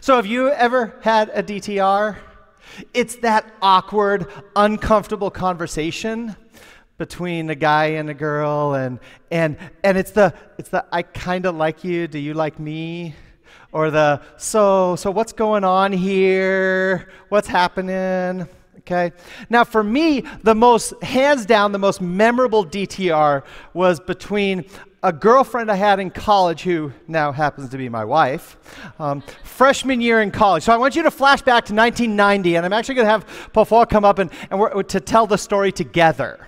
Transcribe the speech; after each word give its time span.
So, 0.00 0.14
have 0.14 0.26
you 0.26 0.50
ever 0.50 0.94
had 1.02 1.28
a 1.34 1.42
DTR? 1.42 2.16
It's 2.94 3.16
that 3.16 3.52
awkward, 3.60 4.28
uncomfortable 4.54 5.30
conversation 5.30 6.36
between 6.98 7.50
a 7.50 7.54
guy 7.54 7.86
and 7.86 8.08
a 8.08 8.14
girl 8.14 8.74
and 8.74 9.00
and 9.30 9.56
and 9.82 9.98
it's 9.98 10.12
the 10.12 10.34
it's 10.56 10.68
the 10.68 10.84
I 10.92 11.02
kind 11.02 11.46
of 11.46 11.56
like 11.56 11.82
you, 11.82 12.06
do 12.06 12.18
you 12.18 12.34
like 12.34 12.60
me? 12.60 13.16
Or 13.72 13.90
the 13.90 14.22
so 14.36 14.94
so 14.94 15.10
what's 15.10 15.32
going 15.32 15.64
on 15.64 15.92
here? 15.92 17.08
What's 17.28 17.48
happening? 17.48 18.48
Okay. 18.78 19.12
Now 19.50 19.64
for 19.64 19.82
me, 19.82 20.22
the 20.44 20.54
most 20.54 21.02
hands 21.02 21.44
down 21.44 21.72
the 21.72 21.78
most 21.78 22.00
memorable 22.00 22.64
DTR 22.64 23.42
was 23.74 23.98
between 23.98 24.64
a 25.02 25.12
girlfriend 25.12 25.70
I 25.70 25.76
had 25.76 26.00
in 26.00 26.10
college 26.10 26.62
who 26.62 26.92
now 27.06 27.30
happens 27.30 27.70
to 27.70 27.78
be 27.78 27.88
my 27.88 28.04
wife, 28.04 28.56
um, 28.98 29.22
freshman 29.44 30.00
year 30.00 30.22
in 30.22 30.30
college. 30.30 30.64
So 30.64 30.72
I 30.72 30.76
want 30.76 30.96
you 30.96 31.04
to 31.04 31.10
flash 31.10 31.40
back 31.40 31.64
to 31.66 31.74
1990, 31.74 32.56
and 32.56 32.66
I'm 32.66 32.72
actually 32.72 32.96
going 32.96 33.06
to 33.06 33.10
have 33.10 33.52
Paul 33.52 33.86
come 33.86 34.04
up 34.04 34.18
and, 34.18 34.30
and 34.50 34.88
to 34.88 35.00
tell 35.00 35.26
the 35.26 35.38
story 35.38 35.70
together. 35.70 36.46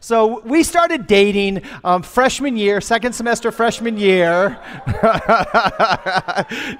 So 0.00 0.40
we 0.40 0.62
started 0.62 1.06
dating 1.06 1.62
um, 1.84 2.02
freshman 2.02 2.56
year, 2.56 2.82
second 2.82 3.14
semester 3.14 3.50
freshman 3.50 3.96
year. 3.96 4.58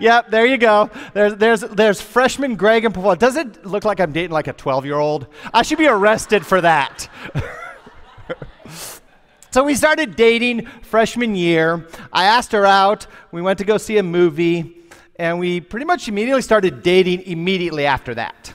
yep, 0.01 0.31
there 0.31 0.45
you 0.45 0.59
go. 0.59 0.91
There's, 1.15 1.35
there's, 1.37 1.61
there's 1.61 2.01
freshman 2.03 2.57
Greg 2.57 2.85
and 2.85 2.95
Paul. 2.95 3.17
Does 3.17 3.37
it 3.37 3.65
look 3.65 3.87
like 3.87 4.01
I'm 4.01 4.13
dating 4.13 4.33
like 4.33 4.49
a 4.49 4.53
12 4.53 4.85
year 4.85 4.99
old? 4.99 5.29
I 5.55 5.63
should 5.63 5.79
be 5.79 5.87
arrested 5.87 6.45
for 6.45 6.61
that. 6.61 7.09
So 9.53 9.65
we 9.65 9.75
started 9.75 10.15
dating 10.15 10.67
freshman 10.83 11.35
year. 11.35 11.85
I 12.13 12.25
asked 12.27 12.53
her 12.53 12.65
out. 12.65 13.09
We 13.33 13.43
went 13.43 13.59
to 13.59 13.65
go 13.65 13.79
see 13.79 13.99
a 13.99 14.03
movie, 14.03 14.77
and 15.17 15.41
we 15.41 15.61
pretty 15.61 15.87
much 15.87 16.07
immediately 16.07 16.43
started 16.43 16.85
dating 16.85 17.23
immediately 17.23 17.85
after 17.85 18.15
that. 18.15 18.53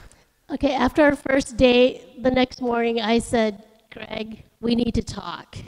Okay, 0.50 0.72
after 0.72 1.02
our 1.02 1.14
first 1.14 1.58
date, 1.58 2.22
the 2.22 2.30
next 2.30 2.62
morning, 2.62 3.02
I 3.02 3.18
said, 3.18 3.62
Greg, 3.92 4.42
we 4.60 4.74
need 4.74 4.94
to 4.94 5.02
talk. 5.02 5.58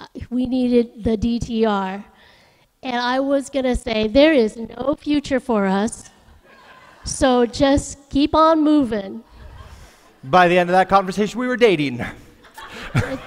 Uh, 0.00 0.06
we 0.30 0.46
needed 0.46 1.04
the 1.04 1.16
DTR. 1.16 2.04
And 2.82 2.96
I 2.96 3.20
was 3.20 3.48
going 3.48 3.64
to 3.64 3.76
say, 3.76 4.08
there 4.08 4.32
is 4.32 4.56
no 4.56 4.96
future 4.98 5.38
for 5.38 5.66
us. 5.66 6.10
So 7.04 7.46
just 7.46 8.10
keep 8.10 8.34
on 8.34 8.64
moving. 8.64 9.22
By 10.24 10.48
the 10.48 10.58
end 10.58 10.68
of 10.68 10.74
that 10.74 10.88
conversation, 10.88 11.38
we 11.38 11.46
were 11.46 11.56
dating. 11.56 12.04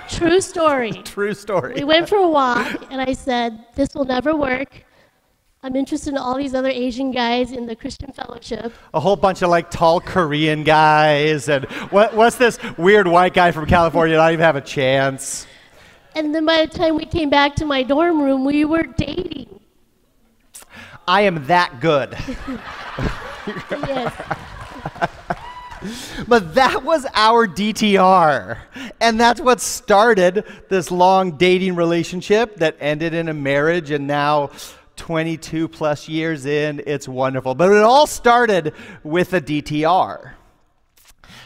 True 0.09 0.41
story. 0.41 0.91
True 1.03 1.33
story. 1.33 1.73
We 1.75 1.83
went 1.83 2.09
for 2.09 2.17
a 2.17 2.27
walk, 2.27 2.87
and 2.91 3.01
I 3.01 3.13
said, 3.13 3.65
This 3.75 3.93
will 3.93 4.05
never 4.05 4.35
work. 4.35 4.83
I'm 5.61 5.75
interested 5.75 6.11
in 6.11 6.17
all 6.17 6.37
these 6.37 6.53
other 6.53 6.69
Asian 6.69 7.11
guys 7.11 7.51
in 7.51 7.65
the 7.65 7.75
Christian 7.75 8.13
fellowship. 8.13 8.73
A 8.93 8.99
whole 8.99 9.17
bunch 9.17 9.41
of 9.41 9.49
like 9.49 9.69
tall 9.69 9.99
Korean 9.99 10.63
guys, 10.63 11.49
and 11.49 11.65
what, 11.91 12.13
what's 12.15 12.37
this 12.37 12.57
weird 12.77 13.07
white 13.07 13.33
guy 13.33 13.51
from 13.51 13.65
California? 13.65 14.17
I 14.17 14.27
don't 14.27 14.33
even 14.33 14.45
have 14.45 14.55
a 14.55 14.61
chance. 14.61 15.45
And 16.15 16.33
then 16.33 16.45
by 16.45 16.65
the 16.65 16.77
time 16.77 16.95
we 16.95 17.05
came 17.05 17.29
back 17.29 17.55
to 17.55 17.65
my 17.65 17.83
dorm 17.83 18.21
room, 18.21 18.45
we 18.45 18.65
were 18.65 18.83
dating. 18.83 19.59
I 21.07 21.21
am 21.21 21.45
that 21.47 21.79
good. 21.81 22.17
yes. 23.87 25.09
But 26.27 26.55
that 26.55 26.83
was 26.83 27.05
our 27.13 27.47
DTR. 27.47 28.57
And 28.99 29.19
that's 29.19 29.41
what 29.41 29.61
started 29.61 30.45
this 30.69 30.91
long 30.91 31.37
dating 31.37 31.75
relationship 31.75 32.57
that 32.57 32.75
ended 32.79 33.13
in 33.13 33.29
a 33.29 33.33
marriage. 33.33 33.91
And 33.91 34.07
now, 34.07 34.51
22 34.95 35.69
plus 35.69 36.09
years 36.09 36.45
in, 36.45 36.81
it's 36.85 37.07
wonderful. 37.07 37.55
But 37.55 37.71
it 37.71 37.81
all 37.81 38.07
started 38.07 38.73
with 39.03 39.33
a 39.33 39.41
DTR. 39.41 40.33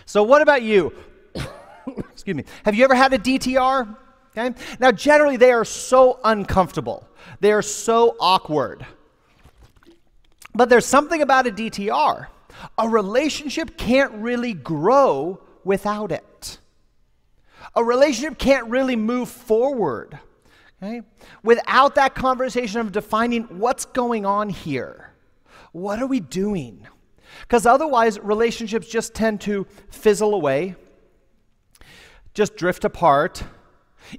So, 0.05 0.23
what 0.23 0.41
about 0.41 0.63
you? 0.63 0.93
Excuse 2.11 2.35
me. 2.35 2.45
Have 2.65 2.75
you 2.75 2.83
ever 2.83 2.95
had 2.95 3.13
a 3.13 3.19
DTR? 3.19 3.95
Okay. 4.35 4.59
Now, 4.79 4.91
generally, 4.91 5.37
they 5.37 5.51
are 5.51 5.65
so 5.65 6.19
uncomfortable, 6.23 7.07
they 7.39 7.51
are 7.51 7.61
so 7.61 8.15
awkward. 8.19 8.85
But 10.55 10.69
there's 10.69 10.85
something 10.85 11.21
about 11.21 11.47
a 11.47 11.51
DTR 11.51 12.27
a 12.77 12.87
relationship 12.87 13.77
can't 13.77 14.11
really 14.13 14.53
grow 14.53 15.41
without 15.63 16.11
it. 16.11 16.59
A 17.75 17.83
relationship 17.83 18.37
can't 18.37 18.67
really 18.67 18.95
move 18.95 19.29
forward 19.29 20.19
okay, 20.81 21.01
without 21.43 21.95
that 21.95 22.15
conversation 22.15 22.79
of 22.79 22.91
defining 22.91 23.43
what's 23.59 23.85
going 23.85 24.25
on 24.25 24.49
here. 24.49 25.11
What 25.71 26.01
are 26.01 26.07
we 26.07 26.19
doing? 26.19 26.87
Because 27.41 27.65
otherwise, 27.65 28.19
relationships 28.19 28.87
just 28.87 29.13
tend 29.13 29.41
to 29.41 29.65
fizzle 29.89 30.35
away, 30.35 30.75
just 32.33 32.55
drift 32.55 32.85
apart, 32.85 33.43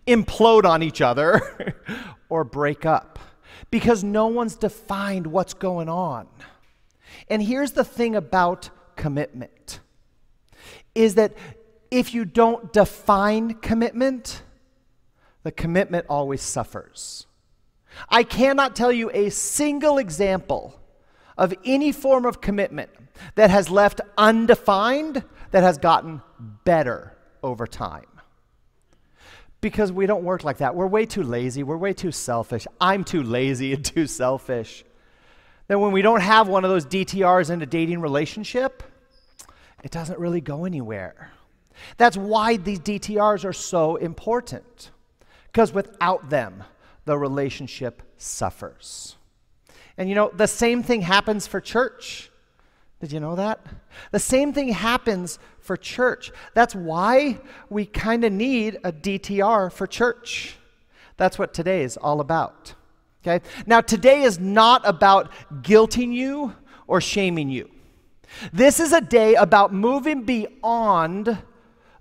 implode 0.06 0.64
on 0.64 0.82
each 0.82 1.00
other, 1.00 1.76
or 2.28 2.44
break 2.44 2.84
up 2.84 3.18
because 3.70 4.02
no 4.02 4.26
one's 4.26 4.56
defined 4.56 5.26
what's 5.26 5.54
going 5.54 5.88
on. 5.88 6.26
And 7.28 7.42
here's 7.42 7.72
the 7.72 7.84
thing 7.84 8.14
about 8.14 8.70
commitment 8.96 9.80
is 10.94 11.14
that 11.16 11.34
if 11.90 12.14
you 12.14 12.24
don't 12.24 12.72
define 12.72 13.54
commitment, 13.54 14.42
the 15.42 15.52
commitment 15.52 16.06
always 16.08 16.42
suffers. 16.42 17.26
I 18.08 18.22
cannot 18.22 18.74
tell 18.74 18.90
you 18.90 19.10
a 19.12 19.30
single 19.30 19.98
example 19.98 20.80
of 21.36 21.54
any 21.64 21.92
form 21.92 22.24
of 22.24 22.40
commitment 22.40 22.90
that 23.36 23.50
has 23.50 23.70
left 23.70 24.00
undefined 24.18 25.24
that 25.50 25.62
has 25.62 25.78
gotten 25.78 26.20
better 26.64 27.16
over 27.42 27.66
time. 27.66 28.06
Because 29.60 29.92
we 29.92 30.06
don't 30.06 30.24
work 30.24 30.44
like 30.44 30.58
that. 30.58 30.74
We're 30.74 30.86
way 30.86 31.06
too 31.06 31.22
lazy. 31.22 31.62
We're 31.62 31.76
way 31.76 31.92
too 31.92 32.12
selfish. 32.12 32.66
I'm 32.80 33.04
too 33.04 33.22
lazy 33.22 33.72
and 33.72 33.84
too 33.84 34.06
selfish 34.06 34.84
that 35.68 35.78
when 35.78 35.92
we 35.92 36.02
don't 36.02 36.20
have 36.20 36.48
one 36.48 36.64
of 36.64 36.70
those 36.70 36.86
DTRs 36.86 37.50
in 37.50 37.62
a 37.62 37.66
dating 37.66 38.00
relationship, 38.00 38.82
it 39.82 39.90
doesn't 39.90 40.18
really 40.18 40.40
go 40.40 40.64
anywhere. 40.64 41.30
That's 41.96 42.16
why 42.16 42.56
these 42.56 42.80
DTRs 42.80 43.44
are 43.44 43.52
so 43.52 43.96
important, 43.96 44.90
because 45.46 45.72
without 45.72 46.30
them, 46.30 46.64
the 47.04 47.18
relationship 47.18 48.02
suffers. 48.16 49.16
And 49.96 50.08
you 50.08 50.14
know, 50.14 50.30
the 50.34 50.46
same 50.46 50.82
thing 50.82 51.02
happens 51.02 51.46
for 51.46 51.60
church. 51.60 52.30
Did 53.00 53.12
you 53.12 53.20
know 53.20 53.36
that? 53.36 53.60
The 54.12 54.18
same 54.18 54.52
thing 54.52 54.68
happens 54.68 55.38
for 55.60 55.76
church. 55.76 56.32
That's 56.54 56.74
why 56.74 57.38
we 57.68 57.86
kind 57.86 58.24
of 58.24 58.32
need 58.32 58.78
a 58.84 58.92
DTR 58.92 59.70
for 59.72 59.86
church. 59.86 60.56
That's 61.16 61.38
what 61.38 61.52
today 61.52 61.82
is 61.82 61.96
all 61.96 62.20
about. 62.20 62.74
Okay? 63.26 63.44
Now, 63.66 63.80
today 63.80 64.22
is 64.22 64.38
not 64.38 64.82
about 64.84 65.32
guilting 65.62 66.12
you 66.12 66.54
or 66.86 67.00
shaming 67.00 67.48
you. 67.48 67.70
This 68.52 68.80
is 68.80 68.92
a 68.92 69.00
day 69.00 69.34
about 69.34 69.72
moving 69.72 70.24
beyond 70.24 71.38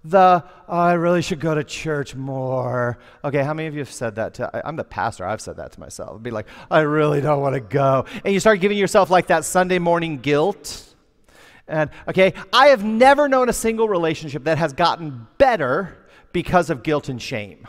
the, 0.04 0.44
oh, 0.68 0.78
I 0.78 0.94
really 0.94 1.22
should 1.22 1.40
go 1.40 1.56
to 1.56 1.64
church 1.64 2.14
more. 2.14 2.98
Okay, 3.24 3.42
how 3.42 3.54
many 3.54 3.68
of 3.68 3.74
you 3.74 3.80
have 3.80 3.92
said 3.92 4.16
that 4.16 4.34
to, 4.36 4.50
I, 4.54 4.68
am 4.68 4.76
the 4.76 4.84
pastor, 4.84 5.26
I've 5.26 5.40
said 5.40 5.58
that 5.58 5.72
to 5.74 5.80
myself. 5.80 6.22
Be 6.22 6.32
like, 6.32 6.48
I 6.70 6.82
really 6.82 7.22
don't 7.22 7.42
want 7.42 7.56
to 7.56 7.62
go. 7.62 8.06
And 8.26 8.34
you 8.34 8.42
start 8.42 8.60
giving 8.60 8.78
yourself 8.78 9.10
like 9.10 9.28
that 9.28 9.46
Sunday 9.46 9.80
morning 9.80 10.18
guilt. 10.18 10.94
And, 11.70 11.90
okay, 12.10 12.34
I 12.52 12.68
have 12.68 12.84
never 12.84 13.30
known 13.30 13.48
a 13.48 13.54
single 13.54 13.88
relationship 13.88 14.44
that 14.44 14.58
has 14.58 14.74
gotten 14.74 15.26
better 15.38 16.06
because 16.34 16.70
of 16.70 16.84
guilt 16.84 17.08
and 17.08 17.22
shame. 17.22 17.66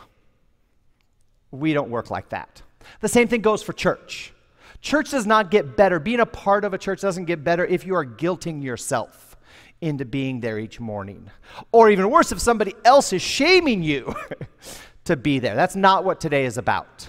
We 1.52 1.72
don't 1.72 1.90
work 1.90 2.10
like 2.10 2.30
that. 2.30 2.62
The 3.00 3.08
same 3.08 3.28
thing 3.28 3.40
goes 3.40 3.62
for 3.62 3.72
church. 3.72 4.32
Church 4.80 5.10
does 5.10 5.26
not 5.26 5.50
get 5.50 5.76
better. 5.76 5.98
Being 5.98 6.20
a 6.20 6.26
part 6.26 6.64
of 6.64 6.74
a 6.74 6.78
church 6.78 7.00
doesn't 7.00 7.24
get 7.24 7.42
better 7.42 7.64
if 7.64 7.86
you 7.86 7.94
are 7.94 8.04
guilting 8.04 8.62
yourself 8.62 9.36
into 9.80 10.04
being 10.04 10.40
there 10.40 10.58
each 10.58 10.80
morning. 10.80 11.30
Or 11.72 11.90
even 11.90 12.10
worse, 12.10 12.32
if 12.32 12.40
somebody 12.40 12.74
else 12.84 13.12
is 13.12 13.22
shaming 13.22 13.82
you 13.82 14.14
to 15.04 15.16
be 15.16 15.38
there. 15.38 15.54
That's 15.54 15.76
not 15.76 16.04
what 16.04 16.20
today 16.20 16.44
is 16.44 16.58
about. 16.58 17.08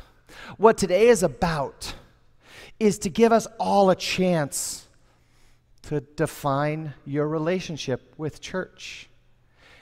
What 0.58 0.78
today 0.78 1.08
is 1.08 1.24
about 1.24 1.94
is 2.80 3.00
to 3.00 3.10
give 3.10 3.32
us 3.32 3.48
all 3.60 3.90
a 3.90 3.96
chance 3.96 4.88
to 5.84 6.02
define 6.02 6.94
your 7.06 7.28
relationship 7.28 8.14
with 8.18 8.42
church. 8.42 9.08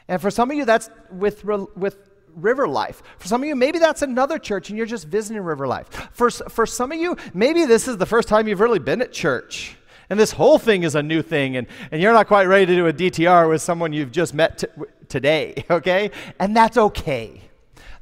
And 0.08 0.22
for 0.22 0.30
some 0.30 0.52
of 0.52 0.58
you, 0.58 0.66
that's 0.66 0.90
with, 1.12 1.44
with 1.46 1.98
River 2.36 2.68
Life. 2.68 3.02
For 3.18 3.28
some 3.28 3.42
of 3.42 3.48
you, 3.48 3.56
maybe 3.56 3.80
that's 3.80 4.02
another 4.02 4.40
church 4.40 4.70
and 4.70 4.78
you're 4.78 4.88
just 4.88 5.08
visiting 5.08 5.42
River 5.42 5.68
Life. 5.68 6.10
For, 6.14 6.30
for 6.30 6.66
some 6.66 6.92
of 6.92 7.00
you, 7.00 7.18
maybe 7.34 7.66
this 7.66 7.88
is 7.88 7.98
the 7.98 8.06
first 8.06 8.28
time 8.28 8.48
you've 8.48 8.60
really 8.60 8.80
been 8.80 9.02
at 9.02 9.12
church. 9.12 9.78
And 10.10 10.20
this 10.20 10.32
whole 10.32 10.60
thing 10.60 10.84
is 10.84 10.96
a 10.96 11.04
new 11.04 11.22
thing, 11.22 11.58
and, 11.58 11.66
and 11.92 12.02
you're 12.02 12.14
not 12.14 12.28
quite 12.28 12.46
ready 12.46 12.66
to 12.66 12.76
do 12.76 12.88
a 12.88 12.94
DTR 12.94 13.50
with 13.50 13.62
someone 13.62 13.94
you've 13.94 14.12
just 14.12 14.34
met 14.34 14.60
t- 14.60 14.68
today, 15.08 15.66
okay? 15.70 16.12
And 16.40 16.56
that's 16.56 16.78
okay. 16.78 17.42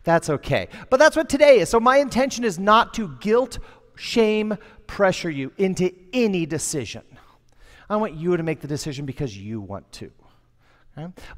That's 0.03 0.29
okay. 0.29 0.67
But 0.89 0.97
that's 0.97 1.15
what 1.15 1.29
today 1.29 1.59
is. 1.59 1.69
So 1.69 1.79
my 1.79 1.97
intention 1.97 2.43
is 2.43 2.57
not 2.57 2.93
to 2.95 3.15
guilt 3.19 3.59
shame 3.95 4.57
pressure 4.87 5.29
you 5.29 5.51
into 5.57 5.93
any 6.11 6.45
decision. 6.45 7.03
I 7.89 7.97
want 7.97 8.15
you 8.15 8.35
to 8.35 8.43
make 8.43 8.61
the 8.61 8.67
decision 8.67 9.05
because 9.05 9.37
you 9.37 9.61
want 9.61 9.91
to. 9.93 10.11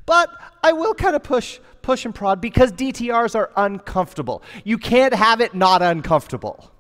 But 0.05 0.29
I 0.63 0.73
will 0.73 0.93
kind 0.93 1.15
of 1.15 1.23
push, 1.23 1.59
push 1.81 2.05
and 2.05 2.13
prod 2.13 2.41
because 2.41 2.71
DTRs 2.71 3.35
are 3.35 3.51
uncomfortable. 3.55 4.43
You 4.63 4.77
can't 4.77 5.13
have 5.13 5.41
it 5.41 5.53
not 5.53 5.81
uncomfortable. 5.81 6.71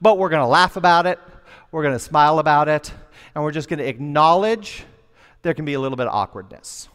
But 0.00 0.18
we're 0.18 0.28
going 0.28 0.42
to 0.42 0.46
laugh 0.46 0.76
about 0.76 1.06
it, 1.06 1.18
we're 1.70 1.82
going 1.82 1.94
to 1.94 2.00
smile 2.00 2.38
about 2.38 2.68
it, 2.68 2.92
and 3.34 3.44
we're 3.44 3.52
just 3.52 3.68
going 3.68 3.78
to 3.78 3.86
acknowledge 3.86 4.84
there 5.42 5.54
can 5.54 5.64
be 5.64 5.74
a 5.74 5.80
little 5.80 5.96
bit 5.96 6.06
of 6.06 6.14
awkwardness. 6.14 6.88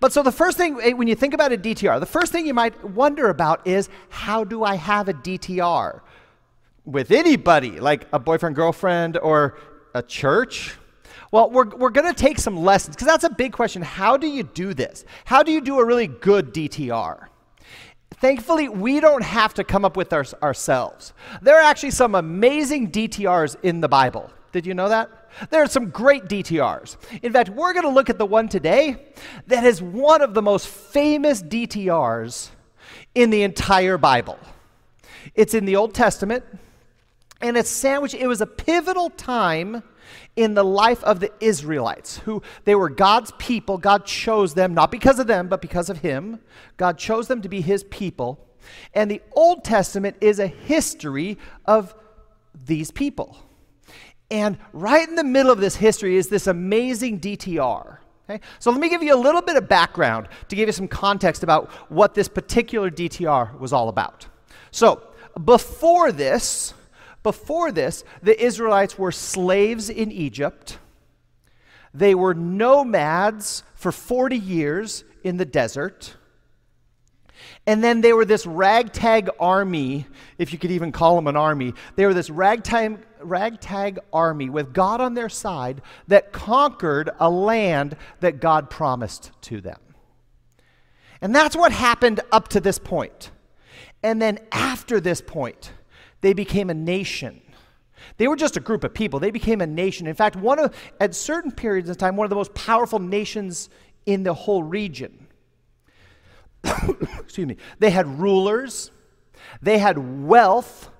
But 0.00 0.12
so 0.12 0.22
the 0.22 0.32
first 0.32 0.56
thing, 0.56 0.78
eh, 0.80 0.92
when 0.92 1.08
you 1.08 1.14
think 1.14 1.34
about 1.34 1.52
a 1.52 1.58
DTR, 1.58 2.00
the 2.00 2.06
first 2.06 2.32
thing 2.32 2.46
you 2.46 2.54
might 2.54 2.82
wonder 2.84 3.28
about 3.28 3.66
is 3.66 3.88
how 4.08 4.44
do 4.44 4.64
I 4.64 4.76
have 4.76 5.08
a 5.08 5.14
DTR? 5.14 6.00
With 6.84 7.10
anybody, 7.10 7.80
like 7.80 8.06
a 8.12 8.18
boyfriend, 8.18 8.56
girlfriend, 8.56 9.18
or 9.18 9.58
a 9.94 10.02
church? 10.02 10.76
Well, 11.30 11.50
we're, 11.50 11.68
we're 11.68 11.90
going 11.90 12.12
to 12.12 12.18
take 12.18 12.38
some 12.38 12.56
lessons 12.56 12.96
because 12.96 13.06
that's 13.06 13.24
a 13.24 13.30
big 13.30 13.52
question. 13.52 13.82
How 13.82 14.16
do 14.16 14.26
you 14.26 14.42
do 14.42 14.72
this? 14.72 15.04
How 15.24 15.42
do 15.42 15.52
you 15.52 15.60
do 15.60 15.78
a 15.78 15.84
really 15.84 16.06
good 16.06 16.54
DTR? 16.54 17.26
Thankfully, 18.12 18.68
we 18.68 19.00
don't 19.00 19.22
have 19.22 19.54
to 19.54 19.64
come 19.64 19.84
up 19.84 19.96
with 19.96 20.12
our, 20.12 20.24
ourselves. 20.42 21.12
There 21.42 21.56
are 21.56 21.62
actually 21.62 21.92
some 21.92 22.14
amazing 22.14 22.90
DTRs 22.90 23.56
in 23.62 23.80
the 23.80 23.88
Bible. 23.88 24.30
Did 24.52 24.66
you 24.66 24.74
know 24.74 24.88
that? 24.88 25.10
There 25.50 25.62
are 25.62 25.68
some 25.68 25.90
great 25.90 26.24
DTRs. 26.24 26.96
In 27.22 27.32
fact, 27.32 27.50
we're 27.50 27.74
going 27.74 27.84
to 27.84 27.90
look 27.90 28.10
at 28.10 28.18
the 28.18 28.26
one 28.26 28.48
today 28.48 28.96
that 29.46 29.64
is 29.64 29.82
one 29.82 30.22
of 30.22 30.34
the 30.34 30.42
most 30.42 30.66
famous 30.66 31.42
DTRs 31.42 32.48
in 33.14 33.30
the 33.30 33.42
entire 33.42 33.98
Bible. 33.98 34.38
It's 35.34 35.54
in 35.54 35.66
the 35.66 35.76
Old 35.76 35.94
Testament, 35.94 36.44
and 37.40 37.56
it's 37.56 37.70
sandwiched, 37.70 38.14
it 38.14 38.26
was 38.26 38.40
a 38.40 38.46
pivotal 38.46 39.10
time 39.10 39.82
in 40.38 40.54
the 40.54 40.64
life 40.64 41.02
of 41.02 41.18
the 41.18 41.32
Israelites, 41.40 42.18
who 42.18 42.40
they 42.64 42.76
were 42.76 42.88
God's 42.88 43.32
people. 43.38 43.76
God 43.76 44.06
chose 44.06 44.54
them, 44.54 44.72
not 44.72 44.92
because 44.92 45.18
of 45.18 45.26
them, 45.26 45.48
but 45.48 45.60
because 45.60 45.90
of 45.90 45.98
Him. 45.98 46.38
God 46.76 46.96
chose 46.96 47.26
them 47.26 47.42
to 47.42 47.48
be 47.48 47.60
His 47.60 47.82
people. 47.82 48.46
And 48.94 49.10
the 49.10 49.20
Old 49.32 49.64
Testament 49.64 50.16
is 50.20 50.38
a 50.38 50.46
history 50.46 51.38
of 51.64 51.92
these 52.66 52.92
people. 52.92 53.36
And 54.30 54.58
right 54.72 55.08
in 55.08 55.16
the 55.16 55.24
middle 55.24 55.50
of 55.50 55.58
this 55.58 55.74
history 55.74 56.16
is 56.16 56.28
this 56.28 56.46
amazing 56.46 57.18
DTR. 57.18 57.98
Okay? 58.30 58.40
So 58.60 58.70
let 58.70 58.78
me 58.78 58.88
give 58.88 59.02
you 59.02 59.16
a 59.16 59.18
little 59.18 59.42
bit 59.42 59.56
of 59.56 59.68
background 59.68 60.28
to 60.50 60.54
give 60.54 60.68
you 60.68 60.72
some 60.72 60.86
context 60.86 61.42
about 61.42 61.68
what 61.90 62.14
this 62.14 62.28
particular 62.28 62.92
DTR 62.92 63.58
was 63.58 63.72
all 63.72 63.88
about. 63.88 64.28
So, 64.70 65.02
before 65.44 66.12
this, 66.12 66.74
before 67.28 67.70
this, 67.70 68.04
the 68.22 68.42
Israelites 68.42 68.98
were 68.98 69.12
slaves 69.12 69.90
in 69.90 70.10
Egypt. 70.10 70.78
They 71.92 72.14
were 72.14 72.32
nomads 72.32 73.64
for 73.74 73.92
40 73.92 74.38
years 74.38 75.04
in 75.22 75.36
the 75.36 75.44
desert. 75.44 76.16
And 77.66 77.84
then 77.84 78.00
they 78.00 78.14
were 78.14 78.24
this 78.24 78.46
ragtag 78.46 79.28
army, 79.38 80.06
if 80.38 80.54
you 80.54 80.58
could 80.58 80.70
even 80.70 80.90
call 80.90 81.16
them 81.16 81.26
an 81.26 81.36
army. 81.36 81.74
They 81.96 82.06
were 82.06 82.14
this 82.14 82.30
ragtag, 82.30 83.04
ragtag 83.20 83.98
army 84.10 84.48
with 84.48 84.72
God 84.72 85.02
on 85.02 85.12
their 85.12 85.28
side 85.28 85.82
that 86.06 86.32
conquered 86.32 87.10
a 87.20 87.28
land 87.28 87.94
that 88.20 88.40
God 88.40 88.70
promised 88.70 89.32
to 89.42 89.60
them. 89.60 89.80
And 91.20 91.34
that's 91.34 91.54
what 91.54 91.72
happened 91.72 92.20
up 92.32 92.48
to 92.48 92.60
this 92.60 92.78
point. 92.78 93.32
And 94.02 94.22
then 94.22 94.38
after 94.50 94.98
this 94.98 95.20
point, 95.20 95.72
they 96.20 96.32
became 96.32 96.70
a 96.70 96.74
nation. 96.74 97.40
They 98.16 98.28
were 98.28 98.36
just 98.36 98.56
a 98.56 98.60
group 98.60 98.84
of 98.84 98.94
people. 98.94 99.20
They 99.20 99.30
became 99.30 99.60
a 99.60 99.66
nation. 99.66 100.06
In 100.06 100.14
fact, 100.14 100.36
one 100.36 100.58
of, 100.58 100.74
at 101.00 101.14
certain 101.14 101.50
periods 101.50 101.88
of 101.88 101.96
time, 101.96 102.16
one 102.16 102.24
of 102.24 102.30
the 102.30 102.36
most 102.36 102.54
powerful 102.54 102.98
nations 102.98 103.68
in 104.06 104.22
the 104.22 104.34
whole 104.34 104.62
region. 104.62 105.26
Excuse 106.64 107.46
me. 107.46 107.56
They 107.78 107.90
had 107.90 108.06
rulers, 108.18 108.90
they 109.62 109.78
had 109.78 110.24
wealth 110.24 110.90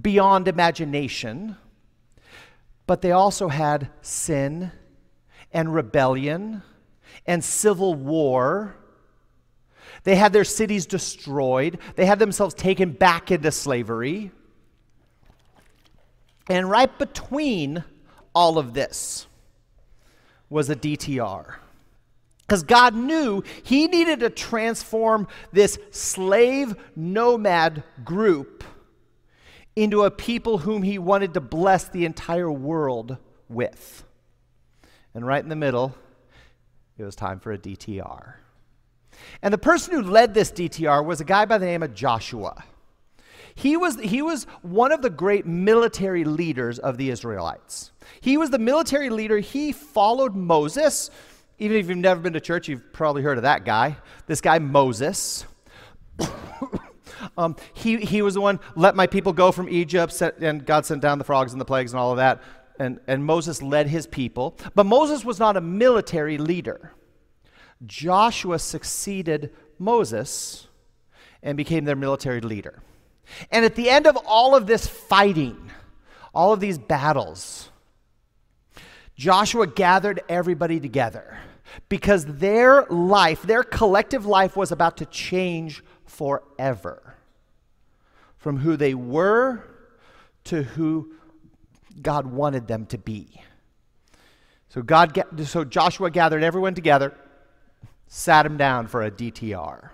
beyond 0.00 0.48
imagination, 0.48 1.56
but 2.86 3.02
they 3.02 3.12
also 3.12 3.48
had 3.48 3.90
sin 4.00 4.72
and 5.52 5.74
rebellion 5.74 6.62
and 7.26 7.44
civil 7.44 7.94
war. 7.94 8.76
They 10.04 10.16
had 10.16 10.32
their 10.32 10.44
cities 10.44 10.86
destroyed. 10.86 11.78
They 11.94 12.06
had 12.06 12.18
themselves 12.18 12.54
taken 12.54 12.92
back 12.92 13.30
into 13.30 13.52
slavery. 13.52 14.32
And 16.48 16.68
right 16.68 16.96
between 16.98 17.84
all 18.34 18.58
of 18.58 18.74
this 18.74 19.26
was 20.50 20.70
a 20.70 20.76
DTR. 20.76 21.54
Because 22.40 22.62
God 22.62 22.94
knew 22.94 23.42
He 23.62 23.86
needed 23.86 24.20
to 24.20 24.30
transform 24.30 25.26
this 25.52 25.78
slave 25.90 26.74
nomad 26.94 27.82
group 28.04 28.64
into 29.74 30.02
a 30.02 30.10
people 30.10 30.58
whom 30.58 30.82
He 30.82 30.98
wanted 30.98 31.34
to 31.34 31.40
bless 31.40 31.88
the 31.88 32.04
entire 32.04 32.52
world 32.52 33.16
with. 33.48 34.04
And 35.14 35.26
right 35.26 35.42
in 35.42 35.48
the 35.48 35.56
middle, 35.56 35.94
it 36.98 37.04
was 37.04 37.16
time 37.16 37.40
for 37.40 37.52
a 37.52 37.58
DTR. 37.58 38.34
And 39.42 39.52
the 39.52 39.58
person 39.58 39.94
who 39.94 40.02
led 40.02 40.34
this 40.34 40.50
DTR 40.50 41.04
was 41.04 41.20
a 41.20 41.24
guy 41.24 41.44
by 41.44 41.58
the 41.58 41.66
name 41.66 41.82
of 41.82 41.94
Joshua. 41.94 42.64
He 43.54 43.76
was, 43.76 44.00
he 44.00 44.22
was 44.22 44.44
one 44.62 44.92
of 44.92 45.02
the 45.02 45.10
great 45.10 45.46
military 45.46 46.24
leaders 46.24 46.78
of 46.78 46.96
the 46.96 47.10
Israelites. 47.10 47.92
He 48.20 48.36
was 48.36 48.50
the 48.50 48.58
military 48.58 49.10
leader. 49.10 49.38
He 49.38 49.72
followed 49.72 50.34
Moses. 50.34 51.10
Even 51.58 51.76
if 51.76 51.88
you've 51.88 51.98
never 51.98 52.20
been 52.20 52.32
to 52.32 52.40
church, 52.40 52.68
you've 52.68 52.92
probably 52.92 53.22
heard 53.22 53.38
of 53.38 53.42
that 53.42 53.64
guy. 53.64 53.96
This 54.26 54.40
guy, 54.40 54.58
Moses. 54.58 55.44
um, 57.36 57.56
he, 57.74 57.98
he 57.98 58.22
was 58.22 58.34
the 58.34 58.40
one, 58.40 58.58
let 58.74 58.96
my 58.96 59.06
people 59.06 59.32
go 59.32 59.52
from 59.52 59.68
Egypt, 59.68 60.20
and 60.40 60.64
God 60.64 60.86
sent 60.86 61.02
down 61.02 61.18
the 61.18 61.24
frogs 61.24 61.52
and 61.52 61.60
the 61.60 61.64
plagues 61.64 61.92
and 61.92 62.00
all 62.00 62.10
of 62.10 62.16
that. 62.16 62.42
And, 62.78 63.00
and 63.06 63.24
Moses 63.24 63.62
led 63.62 63.86
his 63.86 64.06
people. 64.06 64.56
But 64.74 64.86
Moses 64.86 65.24
was 65.24 65.38
not 65.38 65.56
a 65.56 65.60
military 65.60 66.38
leader. 66.38 66.92
Joshua 67.84 68.58
succeeded 68.58 69.52
Moses 69.78 70.68
and 71.42 71.56
became 71.56 71.84
their 71.84 71.96
military 71.96 72.40
leader. 72.40 72.82
And 73.50 73.64
at 73.64 73.74
the 73.74 73.90
end 73.90 74.06
of 74.06 74.16
all 74.26 74.54
of 74.54 74.66
this 74.66 74.86
fighting, 74.86 75.70
all 76.34 76.52
of 76.52 76.60
these 76.60 76.78
battles, 76.78 77.70
Joshua 79.16 79.66
gathered 79.66 80.22
everybody 80.28 80.80
together 80.80 81.38
because 81.88 82.24
their 82.26 82.84
life, 82.86 83.42
their 83.42 83.62
collective 83.62 84.26
life, 84.26 84.56
was 84.56 84.72
about 84.72 84.96
to 84.98 85.06
change 85.06 85.82
forever 86.06 87.14
from 88.36 88.58
who 88.58 88.76
they 88.76 88.94
were 88.94 89.64
to 90.44 90.62
who 90.62 91.12
God 92.00 92.26
wanted 92.26 92.66
them 92.66 92.86
to 92.86 92.98
be. 92.98 93.40
So 94.68 94.82
God, 94.82 95.22
so 95.44 95.64
Joshua 95.64 96.10
gathered 96.10 96.42
everyone 96.42 96.74
together, 96.74 97.14
sat 98.06 98.42
them 98.42 98.56
down 98.56 98.86
for 98.86 99.02
a 99.02 99.10
DTR. 99.10 99.90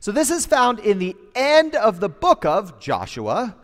So 0.00 0.12
this 0.12 0.30
is 0.30 0.46
found 0.46 0.78
in 0.80 0.98
the 0.98 1.16
end 1.34 1.74
of 1.74 2.00
the 2.00 2.08
book 2.08 2.44
of 2.44 2.80
Joshua, 2.80 3.56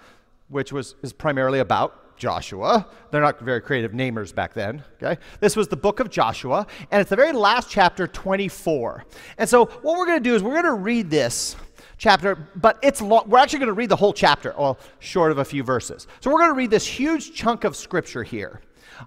which 0.48 0.72
was 0.72 0.94
is 1.02 1.12
primarily 1.12 1.58
about 1.58 2.16
Joshua. 2.16 2.86
They're 3.10 3.20
not 3.20 3.40
very 3.40 3.60
creative 3.60 3.92
namers 3.92 4.34
back 4.34 4.54
then, 4.54 4.82
okay? 5.02 5.20
This 5.40 5.56
was 5.56 5.68
the 5.68 5.76
book 5.76 6.00
of 6.00 6.10
Joshua, 6.10 6.66
and 6.90 7.00
it's 7.00 7.10
the 7.10 7.16
very 7.16 7.32
last 7.32 7.70
chapter 7.70 8.06
24. 8.06 9.04
And 9.38 9.48
so 9.48 9.66
what 9.66 9.98
we're 9.98 10.06
going 10.06 10.22
to 10.22 10.28
do 10.28 10.34
is 10.34 10.42
we're 10.42 10.52
going 10.52 10.64
to 10.64 10.72
read 10.72 11.10
this 11.10 11.56
chapter, 11.98 12.34
but 12.56 12.78
it's 12.82 13.00
long. 13.00 13.28
We're 13.28 13.38
actually 13.38 13.60
going 13.60 13.68
to 13.68 13.74
read 13.74 13.88
the 13.88 13.96
whole 13.96 14.12
chapter, 14.12 14.54
well, 14.58 14.78
short 14.98 15.32
of 15.32 15.38
a 15.38 15.44
few 15.44 15.62
verses. 15.62 16.06
So 16.20 16.30
we're 16.30 16.38
going 16.38 16.50
to 16.50 16.56
read 16.56 16.70
this 16.70 16.86
huge 16.86 17.34
chunk 17.34 17.64
of 17.64 17.76
scripture 17.76 18.22
here. 18.22 18.60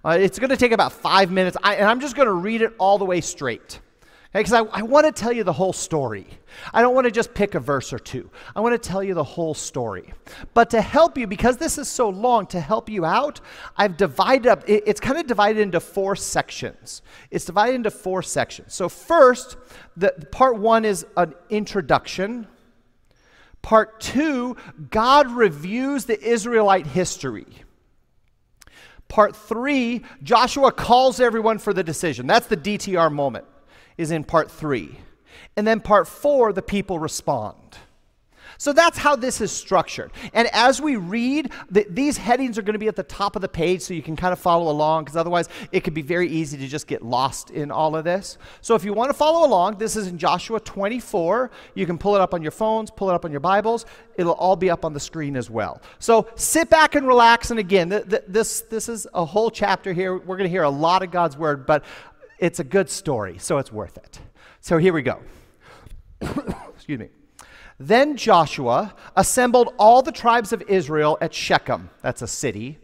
Uh, 0.05 0.17
it's 0.19 0.37
going 0.37 0.51
to 0.51 0.57
take 0.57 0.71
about 0.71 0.91
five 0.91 1.31
minutes, 1.31 1.57
I, 1.63 1.75
and 1.75 1.87
I'm 1.87 1.99
just 1.99 2.15
going 2.15 2.27
to 2.27 2.33
read 2.33 2.61
it 2.61 2.73
all 2.77 2.97
the 2.97 3.05
way 3.05 3.21
straight. 3.21 3.79
Because 4.33 4.53
okay, 4.53 4.69
I, 4.71 4.79
I 4.79 4.81
want 4.83 5.07
to 5.07 5.11
tell 5.11 5.31
you 5.31 5.43
the 5.43 5.53
whole 5.53 5.73
story. 5.73 6.27
I 6.73 6.81
don't 6.81 6.95
want 6.95 7.05
to 7.05 7.11
just 7.11 7.33
pick 7.33 7.55
a 7.55 7.59
verse 7.59 7.93
or 7.93 7.99
two. 7.99 8.29
I 8.55 8.61
want 8.61 8.81
to 8.81 8.89
tell 8.89 9.03
you 9.03 9.13
the 9.13 9.23
whole 9.23 9.53
story. 9.53 10.13
But 10.53 10.69
to 10.71 10.81
help 10.81 11.17
you, 11.17 11.27
because 11.27 11.57
this 11.57 11.77
is 11.77 11.87
so 11.87 12.09
long, 12.09 12.47
to 12.47 12.59
help 12.59 12.89
you 12.89 13.05
out, 13.05 13.41
I've 13.77 13.97
divided 13.97 14.47
up, 14.47 14.63
it's 14.67 14.99
kind 14.99 15.17
of 15.17 15.27
divided 15.27 15.61
into 15.61 15.79
four 15.79 16.15
sections. 16.15 17.01
It's 17.31 17.45
divided 17.45 17.75
into 17.75 17.91
four 17.91 18.21
sections. 18.23 18.73
So, 18.73 18.89
first, 18.89 19.57
the, 19.97 20.11
part 20.31 20.57
one 20.57 20.85
is 20.85 21.05
an 21.17 21.33
introduction. 21.49 22.47
Part 23.61 23.99
two, 23.99 24.55
God 24.89 25.31
reviews 25.31 26.05
the 26.05 26.19
Israelite 26.21 26.87
history. 26.87 27.47
Part 29.09 29.35
three, 29.35 30.03
Joshua 30.21 30.71
calls 30.71 31.19
everyone 31.19 31.57
for 31.57 31.73
the 31.73 31.83
decision. 31.83 32.27
That's 32.27 32.47
the 32.47 32.55
DTR 32.55 33.11
moment 33.11 33.45
is 33.97 34.11
in 34.11 34.23
part 34.23 34.49
three. 34.49 34.97
And 35.57 35.65
then 35.65 35.79
part 35.79 36.07
four, 36.07 36.53
the 36.53 36.61
people 36.61 36.99
respond. 36.99 37.55
So 38.59 38.73
that's 38.73 38.97
how 38.97 39.15
this 39.15 39.39
is 39.39 39.53
structured. 39.53 40.11
And 40.33 40.49
as 40.51 40.81
we 40.81 40.97
read, 40.97 41.53
the, 41.71 41.87
these 41.89 42.17
headings 42.17 42.57
are 42.57 42.61
going 42.61 42.73
to 42.73 42.79
be 42.79 42.89
at 42.89 42.97
the 42.97 43.03
top 43.03 43.37
of 43.37 43.41
the 43.41 43.47
page 43.47 43.81
so 43.81 43.93
you 43.93 44.01
can 44.01 44.17
kind 44.17 44.33
of 44.33 44.39
follow 44.39 44.69
along 44.69 45.05
because 45.05 45.15
otherwise 45.15 45.47
it 45.71 45.85
could 45.85 45.93
be 45.93 46.01
very 46.01 46.27
easy 46.27 46.57
to 46.57 46.67
just 46.67 46.85
get 46.85 47.01
lost 47.01 47.51
in 47.51 47.71
all 47.71 47.95
of 47.95 48.03
this. 48.03 48.37
So 48.59 48.75
if 48.75 48.83
you 48.83 48.91
want 48.91 49.11
to 49.11 49.13
follow 49.13 49.47
along, 49.47 49.77
this 49.77 49.95
is 49.95 50.07
in 50.07 50.17
Joshua 50.17 50.59
24. 50.59 51.51
You 51.73 51.85
can 51.85 51.97
pull 51.97 52.15
it 52.15 52.21
up 52.21 52.33
on 52.33 52.41
your 52.41 52.51
phones, 52.51 52.91
pull 52.91 53.09
it 53.09 53.13
up 53.13 53.23
on 53.23 53.31
your 53.31 53.39
Bibles. 53.39 53.85
It'll 54.17 54.33
all 54.33 54.57
be 54.57 54.69
up 54.69 54.83
on 54.83 54.91
the 54.91 54.99
screen 54.99 55.37
as 55.37 55.49
well. 55.49 55.81
So 55.99 56.27
sit 56.35 56.69
back 56.69 56.95
and 56.95 57.07
relax. 57.07 57.51
And 57.51 57.61
again, 57.61 57.89
th- 57.89 58.09
th- 58.09 58.23
this, 58.27 58.59
this 58.61 58.89
is 58.89 59.07
a 59.13 59.23
whole 59.23 59.51
chapter 59.51 59.93
here. 59.93 60.17
We're 60.17 60.35
going 60.35 60.49
to 60.49 60.49
hear 60.49 60.63
a 60.63 60.69
lot 60.69 61.01
of 61.01 61.11
God's 61.11 61.37
word, 61.37 61.65
but 61.65 61.85
it's 62.39 62.59
a 62.59 62.65
good 62.65 62.89
story, 62.89 63.37
so 63.37 63.57
it's 63.57 63.71
worth 63.71 63.95
it. 63.95 64.19
So 64.61 64.77
here 64.77 64.93
we 64.93 65.01
go. 65.01 65.19
Excuse 66.21 66.99
me. 66.99 67.09
Then 67.79 68.17
Joshua 68.17 68.93
assembled 69.15 69.73
all 69.77 70.01
the 70.01 70.11
tribes 70.11 70.51
of 70.51 70.61
Israel 70.63 71.17
at 71.21 71.33
Shechem, 71.33 71.89
that's 72.01 72.21
a 72.21 72.27
city. 72.27 72.77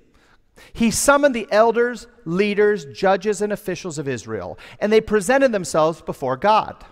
He 0.72 0.90
summoned 0.90 1.36
the 1.36 1.48
elders, 1.52 2.08
leaders, 2.24 2.86
judges, 2.86 3.42
and 3.42 3.52
officials 3.52 3.98
of 3.98 4.08
Israel, 4.08 4.58
and 4.80 4.92
they 4.92 5.02
presented 5.02 5.52
themselves 5.52 6.02
before 6.02 6.38
God. 6.38 6.86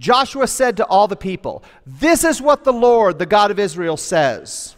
Joshua 0.00 0.46
said 0.48 0.76
to 0.76 0.86
all 0.86 1.06
the 1.06 1.16
people, 1.16 1.62
This 1.86 2.24
is 2.24 2.42
what 2.42 2.64
the 2.64 2.72
Lord, 2.72 3.18
the 3.18 3.26
God 3.26 3.50
of 3.50 3.58
Israel, 3.58 3.96
says. 3.96 4.76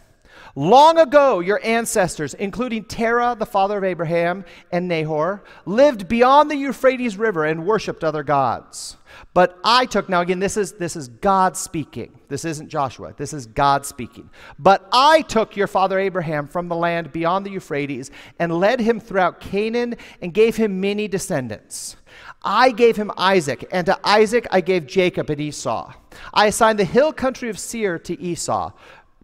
Long 0.55 0.97
ago, 0.97 1.39
your 1.39 1.61
ancestors, 1.63 2.33
including 2.33 2.83
Terah, 2.83 3.35
the 3.39 3.45
father 3.45 3.77
of 3.77 3.83
Abraham, 3.83 4.43
and 4.71 4.87
Nahor, 4.87 5.43
lived 5.65 6.09
beyond 6.09 6.51
the 6.51 6.57
Euphrates 6.57 7.17
River 7.17 7.45
and 7.45 7.65
worshiped 7.65 8.03
other 8.03 8.23
gods. 8.23 8.97
But 9.33 9.57
I 9.63 9.85
took, 9.85 10.09
now 10.09 10.21
again, 10.21 10.39
this 10.39 10.57
is, 10.57 10.73
this 10.73 10.95
is 10.95 11.07
God 11.07 11.55
speaking. 11.55 12.19
This 12.27 12.43
isn't 12.43 12.69
Joshua. 12.69 13.13
This 13.15 13.33
is 13.33 13.45
God 13.45 13.85
speaking. 13.85 14.29
But 14.59 14.87
I 14.91 15.21
took 15.21 15.55
your 15.55 15.67
father 15.67 15.99
Abraham 15.99 16.47
from 16.47 16.67
the 16.67 16.75
land 16.75 17.11
beyond 17.11 17.45
the 17.45 17.51
Euphrates 17.51 18.11
and 18.39 18.59
led 18.59 18.79
him 18.79 18.99
throughout 18.99 19.39
Canaan 19.39 19.95
and 20.21 20.33
gave 20.33 20.57
him 20.57 20.81
many 20.81 21.07
descendants. 21.07 21.95
I 22.43 22.71
gave 22.71 22.97
him 22.97 23.11
Isaac, 23.17 23.67
and 23.71 23.85
to 23.85 23.99
Isaac 24.03 24.47
I 24.51 24.61
gave 24.61 24.85
Jacob 24.85 25.29
and 25.29 25.39
Esau. 25.39 25.93
I 26.33 26.47
assigned 26.47 26.79
the 26.79 26.85
hill 26.85 27.13
country 27.13 27.49
of 27.49 27.59
Seir 27.59 27.99
to 27.99 28.19
Esau 28.19 28.71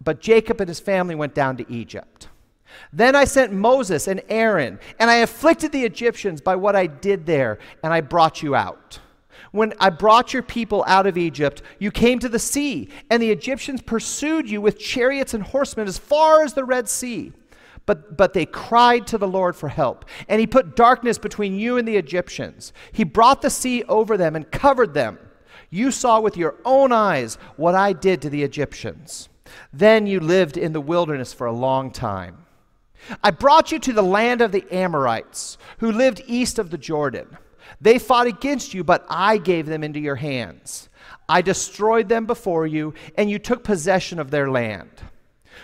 but 0.02 0.20
Jacob 0.20 0.60
and 0.60 0.68
his 0.68 0.80
family 0.80 1.14
went 1.14 1.34
down 1.34 1.56
to 1.56 1.72
Egypt. 1.72 2.28
Then 2.92 3.16
I 3.16 3.24
sent 3.24 3.52
Moses 3.52 4.08
and 4.08 4.22
Aaron, 4.28 4.78
and 4.98 5.10
I 5.10 5.16
afflicted 5.16 5.72
the 5.72 5.84
Egyptians 5.84 6.40
by 6.40 6.56
what 6.56 6.76
I 6.76 6.86
did 6.86 7.26
there, 7.26 7.58
and 7.82 7.92
I 7.92 8.00
brought 8.00 8.42
you 8.42 8.54
out. 8.54 9.00
When 9.50 9.72
I 9.80 9.90
brought 9.90 10.32
your 10.32 10.42
people 10.42 10.84
out 10.86 11.06
of 11.06 11.16
Egypt, 11.16 11.62
you 11.78 11.90
came 11.90 12.18
to 12.18 12.28
the 12.28 12.38
sea, 12.38 12.90
and 13.10 13.22
the 13.22 13.30
Egyptians 13.30 13.80
pursued 13.80 14.48
you 14.48 14.60
with 14.60 14.78
chariots 14.78 15.34
and 15.34 15.42
horsemen 15.42 15.88
as 15.88 15.98
far 15.98 16.42
as 16.42 16.52
the 16.52 16.64
Red 16.64 16.88
Sea. 16.88 17.32
But, 17.86 18.18
but 18.18 18.34
they 18.34 18.44
cried 18.44 19.06
to 19.06 19.18
the 19.18 19.26
Lord 19.26 19.56
for 19.56 19.68
help, 19.68 20.04
and 20.28 20.40
he 20.40 20.46
put 20.46 20.76
darkness 20.76 21.16
between 21.16 21.58
you 21.58 21.78
and 21.78 21.88
the 21.88 21.96
Egyptians. 21.96 22.74
He 22.92 23.04
brought 23.04 23.40
the 23.40 23.48
sea 23.48 23.82
over 23.84 24.18
them 24.18 24.36
and 24.36 24.50
covered 24.50 24.92
them. 24.92 25.18
You 25.70 25.90
saw 25.90 26.20
with 26.20 26.36
your 26.36 26.56
own 26.66 26.92
eyes 26.92 27.38
what 27.56 27.74
I 27.74 27.94
did 27.94 28.20
to 28.22 28.30
the 28.30 28.42
Egyptians. 28.42 29.30
Then 29.72 30.06
you 30.06 30.20
lived 30.20 30.56
in 30.56 30.72
the 30.72 30.80
wilderness 30.80 31.32
for 31.32 31.46
a 31.46 31.52
long 31.52 31.90
time. 31.90 32.44
I 33.22 33.30
brought 33.30 33.72
you 33.72 33.78
to 33.78 33.92
the 33.92 34.02
land 34.02 34.40
of 34.40 34.52
the 34.52 34.64
Amorites, 34.72 35.58
who 35.78 35.92
lived 35.92 36.22
east 36.26 36.58
of 36.58 36.70
the 36.70 36.78
Jordan. 36.78 37.36
They 37.80 37.98
fought 37.98 38.26
against 38.26 38.74
you, 38.74 38.82
but 38.82 39.06
I 39.08 39.38
gave 39.38 39.66
them 39.66 39.84
into 39.84 40.00
your 40.00 40.16
hands. 40.16 40.88
I 41.28 41.42
destroyed 41.42 42.08
them 42.08 42.26
before 42.26 42.66
you, 42.66 42.94
and 43.16 43.30
you 43.30 43.38
took 43.38 43.62
possession 43.62 44.18
of 44.18 44.30
their 44.30 44.50
land. 44.50 44.90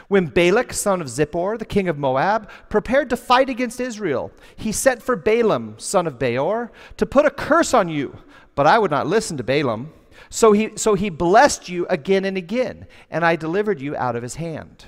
When 0.08 0.26
Balak, 0.26 0.72
son 0.72 1.00
of 1.00 1.08
Zippor, 1.08 1.58
the 1.58 1.64
king 1.64 1.88
of 1.88 1.98
Moab, 1.98 2.50
prepared 2.68 3.10
to 3.10 3.16
fight 3.16 3.48
against 3.48 3.80
Israel, 3.80 4.32
he 4.56 4.72
sent 4.72 5.02
for 5.02 5.16
Balaam, 5.16 5.76
son 5.78 6.06
of 6.06 6.18
Beor, 6.18 6.70
to 6.96 7.06
put 7.06 7.26
a 7.26 7.30
curse 7.30 7.72
on 7.72 7.88
you, 7.88 8.18
but 8.54 8.66
I 8.66 8.78
would 8.78 8.90
not 8.90 9.06
listen 9.06 9.36
to 9.36 9.44
Balaam. 9.44 9.92
So 10.34 10.50
he, 10.50 10.70
so 10.74 10.94
he 10.94 11.10
blessed 11.10 11.68
you 11.68 11.86
again 11.86 12.24
and 12.24 12.36
again, 12.36 12.88
and 13.08 13.24
I 13.24 13.36
delivered 13.36 13.80
you 13.80 13.94
out 13.94 14.16
of 14.16 14.24
his 14.24 14.34
hand. 14.34 14.84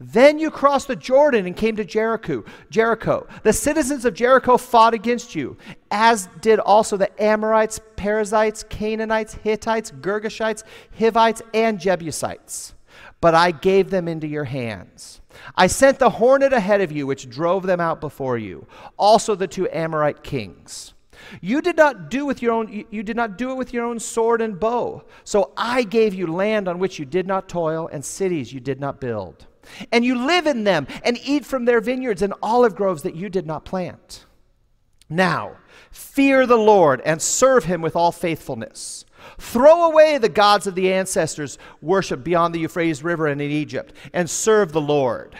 Then 0.00 0.40
you 0.40 0.50
crossed 0.50 0.88
the 0.88 0.96
Jordan 0.96 1.46
and 1.46 1.56
came 1.56 1.76
to 1.76 1.84
Jericho. 1.84 2.42
Jericho. 2.68 3.28
The 3.44 3.52
citizens 3.52 4.04
of 4.04 4.14
Jericho 4.14 4.56
fought 4.56 4.92
against 4.92 5.36
you, 5.36 5.56
as 5.92 6.28
did 6.40 6.58
also 6.58 6.96
the 6.96 7.22
Amorites, 7.22 7.78
Perizzites, 7.94 8.64
Canaanites, 8.64 9.34
Hittites, 9.34 9.92
Girgashites, 9.92 10.64
Hivites, 10.98 11.42
and 11.54 11.78
Jebusites. 11.78 12.74
But 13.20 13.36
I 13.36 13.52
gave 13.52 13.90
them 13.90 14.08
into 14.08 14.26
your 14.26 14.46
hands. 14.46 15.20
I 15.54 15.68
sent 15.68 16.00
the 16.00 16.10
hornet 16.10 16.52
ahead 16.52 16.80
of 16.80 16.90
you, 16.90 17.06
which 17.06 17.30
drove 17.30 17.62
them 17.62 17.78
out 17.78 18.00
before 18.00 18.36
you, 18.36 18.66
also 18.96 19.36
the 19.36 19.46
two 19.46 19.68
Amorite 19.70 20.24
kings. 20.24 20.92
You 21.40 21.62
did 21.62 21.76
not 21.76 22.10
do 22.10 22.24
with 22.26 22.42
your 22.42 22.52
own 22.52 22.84
you 22.90 23.02
did 23.02 23.16
not 23.16 23.38
do 23.38 23.50
it 23.50 23.56
with 23.56 23.72
your 23.72 23.84
own 23.84 23.98
sword 23.98 24.40
and 24.40 24.58
bow. 24.58 25.04
So 25.24 25.52
I 25.56 25.82
gave 25.82 26.14
you 26.14 26.26
land 26.26 26.68
on 26.68 26.78
which 26.78 26.98
you 26.98 27.04
did 27.04 27.26
not 27.26 27.48
toil 27.48 27.88
and 27.92 28.04
cities 28.04 28.52
you 28.52 28.60
did 28.60 28.80
not 28.80 29.00
build. 29.00 29.46
And 29.92 30.04
you 30.04 30.26
live 30.26 30.46
in 30.46 30.64
them 30.64 30.86
and 31.04 31.18
eat 31.24 31.46
from 31.46 31.64
their 31.64 31.80
vineyards 31.80 32.22
and 32.22 32.34
olive 32.42 32.74
groves 32.74 33.02
that 33.02 33.14
you 33.14 33.28
did 33.28 33.46
not 33.46 33.64
plant. 33.64 34.26
Now, 35.08 35.56
fear 35.90 36.46
the 36.46 36.56
Lord 36.56 37.00
and 37.04 37.20
serve 37.20 37.64
him 37.64 37.82
with 37.82 37.94
all 37.94 38.12
faithfulness. 38.12 39.04
Throw 39.38 39.84
away 39.84 40.18
the 40.18 40.28
gods 40.28 40.66
of 40.66 40.74
the 40.74 40.92
ancestors 40.92 41.58
worshipped 41.80 42.24
beyond 42.24 42.54
the 42.54 42.60
Euphrates 42.60 43.04
River 43.04 43.26
and 43.26 43.40
in 43.40 43.50
Egypt 43.50 43.94
and 44.12 44.28
serve 44.28 44.72
the 44.72 44.80
Lord. 44.80 45.36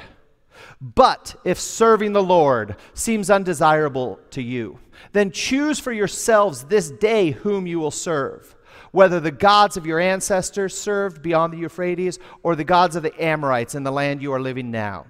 But 0.83 1.37
if 1.45 1.61
serving 1.61 2.13
the 2.13 2.23
Lord 2.25 2.75
seems 2.93 3.31
undesirable 3.31 4.19
to 4.31 4.43
you, 4.43 4.81
then 5.13 5.31
choose 5.31 5.79
for 5.79 5.93
yourselves 5.93 6.65
this 6.65 6.91
day 6.91 7.31
whom 7.31 7.69
you 7.69 7.79
will 7.79 7.93
serve, 7.93 8.57
whether 8.91 9.21
the 9.21 9.31
gods 9.31 9.77
of 9.77 9.87
your 9.87 10.01
ancestors 10.01 10.77
served 10.77 11.23
beyond 11.23 11.53
the 11.53 11.59
Euphrates 11.59 12.19
or 12.43 12.57
the 12.57 12.65
gods 12.65 12.97
of 12.97 13.05
the 13.05 13.25
Amorites 13.25 13.77
in 13.77 13.85
the 13.85 13.93
land 13.93 14.23
you 14.23 14.33
are 14.33 14.41
living 14.41 14.73
now. 14.73 15.07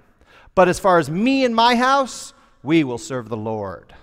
But 0.53 0.69
as 0.69 0.79
far 0.79 0.99
as 0.99 1.09
me 1.09 1.43
and 1.43 1.55
my 1.55 1.75
house, 1.75 2.35
we 2.61 2.83
will 2.83 2.99
serve 2.99 3.29
the 3.29 3.35
Lord. 3.35 3.95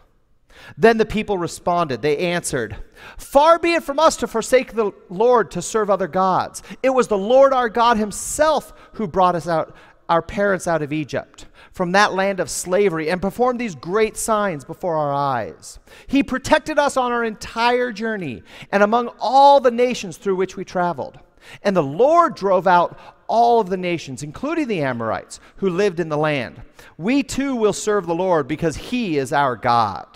Then 0.77 0.99
the 0.99 1.07
people 1.07 1.39
responded. 1.39 2.03
They 2.03 2.19
answered, 2.19 2.77
Far 3.17 3.59
be 3.59 3.75
it 3.75 3.83
from 3.83 3.99
us 3.99 4.17
to 4.19 4.27
forsake 4.27 4.75
the 4.75 4.93
Lord 5.09 5.51
to 5.53 5.63
serve 5.63 5.89
other 5.91 6.09
gods. 6.09 6.63
It 6.83 6.91
was 6.91 7.09
the 7.09 7.19
Lord 7.19 7.53
our 7.53 7.69
God 7.69 7.97
Himself 7.97 8.73
who 8.95 9.07
brought 9.07 9.35
us 9.35 9.49
out, 9.49 9.75
our 10.11 10.21
parents 10.21 10.67
out 10.67 10.83
of 10.83 10.93
Egypt 10.93 11.47
from 11.73 11.93
that 11.93 12.13
land 12.13 12.41
of 12.41 12.51
slavery 12.51 13.09
and 13.09 13.23
performed 13.23 13.61
these 13.61 13.77
great 13.77 14.17
signs 14.17 14.65
before 14.65 14.97
our 14.97 15.13
eyes. 15.13 15.79
He 16.09 16.23
protected 16.23 16.79
us 16.79 16.97
on 16.97 17.13
our 17.13 17.25
entire 17.25 17.93
journey 17.93 18.43
and 18.73 18.83
among 18.83 19.09
all 19.21 19.61
the 19.61 19.71
nations 19.71 20.17
through 20.17 20.35
which 20.35 20.57
we 20.57 20.65
traveled. 20.65 21.21
And 21.63 21.77
the 21.77 21.83
Lord 21.83 22.35
drove 22.35 22.67
out 22.67 22.99
all 23.29 23.61
of 23.61 23.71
the 23.71 23.77
nations, 23.77 24.25
including 24.25 24.67
the 24.67 24.83
Amorites, 24.83 25.39
who 25.57 25.71
lived 25.71 26.01
in 26.01 26.09
the 26.09 26.19
land. 26.19 26.61
We 26.99 27.23
too 27.23 27.55
will 27.55 27.73
serve 27.73 28.07
the 28.07 28.15
Lord 28.15 28.49
because 28.49 28.77
he 28.77 29.17
is 29.17 29.33
our 29.33 29.55
God. 29.55 30.07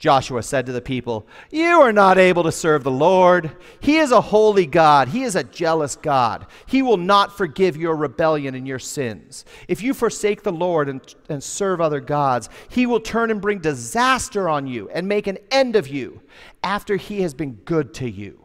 Joshua 0.00 0.42
said 0.42 0.64
to 0.64 0.72
the 0.72 0.80
people, 0.80 1.26
You 1.50 1.82
are 1.82 1.92
not 1.92 2.16
able 2.16 2.42
to 2.44 2.50
serve 2.50 2.84
the 2.84 2.90
Lord. 2.90 3.54
He 3.80 3.98
is 3.98 4.12
a 4.12 4.20
holy 4.22 4.64
God. 4.64 5.08
He 5.08 5.24
is 5.24 5.36
a 5.36 5.44
jealous 5.44 5.94
God. 5.94 6.46
He 6.64 6.80
will 6.80 6.96
not 6.96 7.36
forgive 7.36 7.76
your 7.76 7.94
rebellion 7.94 8.54
and 8.54 8.66
your 8.66 8.78
sins. 8.78 9.44
If 9.68 9.82
you 9.82 9.92
forsake 9.92 10.42
the 10.42 10.52
Lord 10.52 10.88
and, 10.88 11.14
and 11.28 11.42
serve 11.42 11.82
other 11.82 12.00
gods, 12.00 12.48
he 12.70 12.86
will 12.86 13.00
turn 13.00 13.30
and 13.30 13.42
bring 13.42 13.58
disaster 13.58 14.48
on 14.48 14.66
you 14.66 14.88
and 14.88 15.06
make 15.06 15.26
an 15.26 15.36
end 15.50 15.76
of 15.76 15.86
you 15.86 16.22
after 16.64 16.96
he 16.96 17.20
has 17.20 17.34
been 17.34 17.52
good 17.66 17.92
to 17.94 18.10
you. 18.10 18.42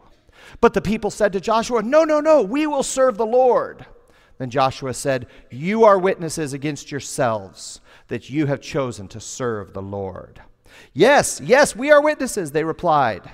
But 0.60 0.74
the 0.74 0.82
people 0.82 1.10
said 1.10 1.32
to 1.32 1.40
Joshua, 1.40 1.82
No, 1.82 2.04
no, 2.04 2.20
no, 2.20 2.42
we 2.42 2.66
will 2.66 2.82
serve 2.82 3.16
the 3.16 3.24
Lord. 3.24 3.86
Then 4.36 4.50
Joshua 4.50 4.92
said, 4.92 5.26
You 5.50 5.84
are 5.84 5.98
witnesses 5.98 6.52
against 6.52 6.90
yourselves 6.90 7.80
that 8.08 8.28
you 8.28 8.44
have 8.44 8.60
chosen 8.60 9.08
to 9.08 9.20
serve 9.20 9.72
the 9.72 9.80
Lord. 9.80 10.42
Yes, 10.92 11.40
yes, 11.42 11.76
we 11.76 11.90
are 11.90 12.00
witnesses, 12.00 12.52
they 12.52 12.64
replied. 12.64 13.30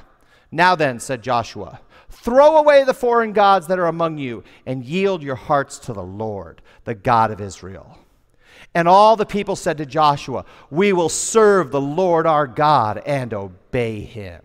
Now 0.51 0.75
then, 0.75 1.01
said 1.01 1.23
Joshua, 1.23 1.81
throw 2.11 2.57
away 2.57 2.85
the 2.85 2.95
foreign 2.95 3.33
gods 3.33 3.67
that 3.69 3.79
are 3.79 3.87
among 3.87 4.19
you 4.19 4.45
and 4.67 4.85
yield 4.85 5.23
your 5.23 5.37
hearts 5.37 5.79
to 5.81 5.93
the 5.93 6.03
Lord, 6.03 6.61
the 6.85 6.95
God 6.95 7.31
of 7.31 7.41
Israel. 7.41 7.99
And 8.75 8.89
all 8.89 9.17
the 9.17 9.27
people 9.27 9.57
said 9.57 9.79
to 9.79 9.87
Joshua, 9.87 10.45
We 10.71 10.93
will 10.93 11.09
serve 11.09 11.71
the 11.71 11.81
Lord 11.81 12.27
our 12.27 12.47
God 12.47 13.03
and 13.05 13.35
obey 13.35 14.01
him. 14.01 14.43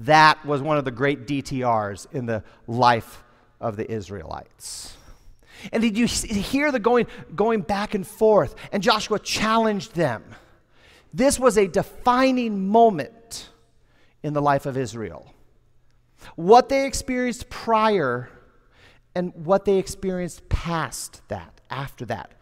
That 0.00 0.44
was 0.44 0.60
one 0.60 0.76
of 0.76 0.84
the 0.84 0.90
great 0.90 1.26
DTRs 1.26 2.12
in 2.12 2.26
the 2.26 2.42
life 2.66 3.22
of 3.60 3.76
the 3.76 3.90
Israelites. 3.90 4.96
And 5.72 5.82
did 5.82 5.96
you 5.96 6.06
hear 6.06 6.72
the 6.72 6.80
going, 6.80 7.06
going 7.34 7.60
back 7.60 7.94
and 7.94 8.06
forth? 8.06 8.54
And 8.72 8.82
Joshua 8.82 9.18
challenged 9.18 9.94
them. 9.94 10.24
This 11.14 11.38
was 11.38 11.56
a 11.56 11.68
defining 11.68 12.68
moment 12.68 13.48
in 14.24 14.32
the 14.32 14.42
life 14.42 14.66
of 14.66 14.76
Israel. 14.76 15.32
What 16.34 16.68
they 16.68 16.86
experienced 16.86 17.48
prior 17.48 18.28
and 19.14 19.32
what 19.34 19.64
they 19.64 19.78
experienced 19.78 20.48
past 20.48 21.22
that, 21.28 21.60
after 21.70 22.04
that, 22.06 22.32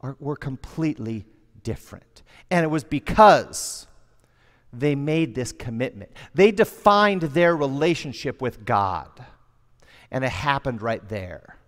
are, 0.00 0.16
were 0.18 0.34
completely 0.34 1.24
different. 1.62 2.24
And 2.50 2.64
it 2.64 2.68
was 2.68 2.82
because 2.82 3.86
they 4.72 4.96
made 4.96 5.36
this 5.36 5.52
commitment. 5.52 6.10
They 6.34 6.50
defined 6.50 7.22
their 7.22 7.56
relationship 7.56 8.42
with 8.42 8.64
God, 8.64 9.24
and 10.10 10.24
it 10.24 10.32
happened 10.32 10.82
right 10.82 11.08
there. 11.08 11.58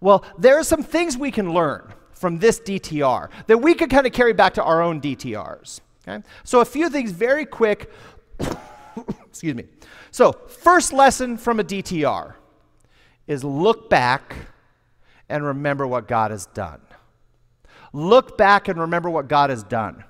Well, 0.00 0.24
there 0.38 0.58
are 0.58 0.64
some 0.64 0.82
things 0.82 1.18
we 1.18 1.30
can 1.30 1.52
learn 1.52 1.92
from 2.22 2.38
this 2.38 2.60
DTR 2.60 3.28
that 3.48 3.58
we 3.58 3.74
could 3.74 3.90
kind 3.90 4.06
of 4.06 4.12
carry 4.12 4.32
back 4.32 4.54
to 4.54 4.62
our 4.62 4.80
own 4.80 5.00
DTRs. 5.00 5.80
Okay? 6.06 6.24
So, 6.44 6.60
a 6.60 6.64
few 6.64 6.88
things 6.88 7.10
very 7.10 7.44
quick. 7.44 7.90
Excuse 9.26 9.56
me. 9.56 9.64
So, 10.12 10.30
first 10.32 10.92
lesson 10.92 11.36
from 11.36 11.58
a 11.58 11.64
DTR 11.64 12.34
is 13.26 13.42
look 13.42 13.90
back 13.90 14.36
and 15.28 15.44
remember 15.44 15.84
what 15.84 16.06
God 16.06 16.30
has 16.30 16.46
done. 16.46 16.80
Look 17.92 18.38
back 18.38 18.68
and 18.68 18.78
remember 18.78 19.10
what 19.10 19.26
God 19.26 19.50
has 19.50 19.64
done. 19.64 20.04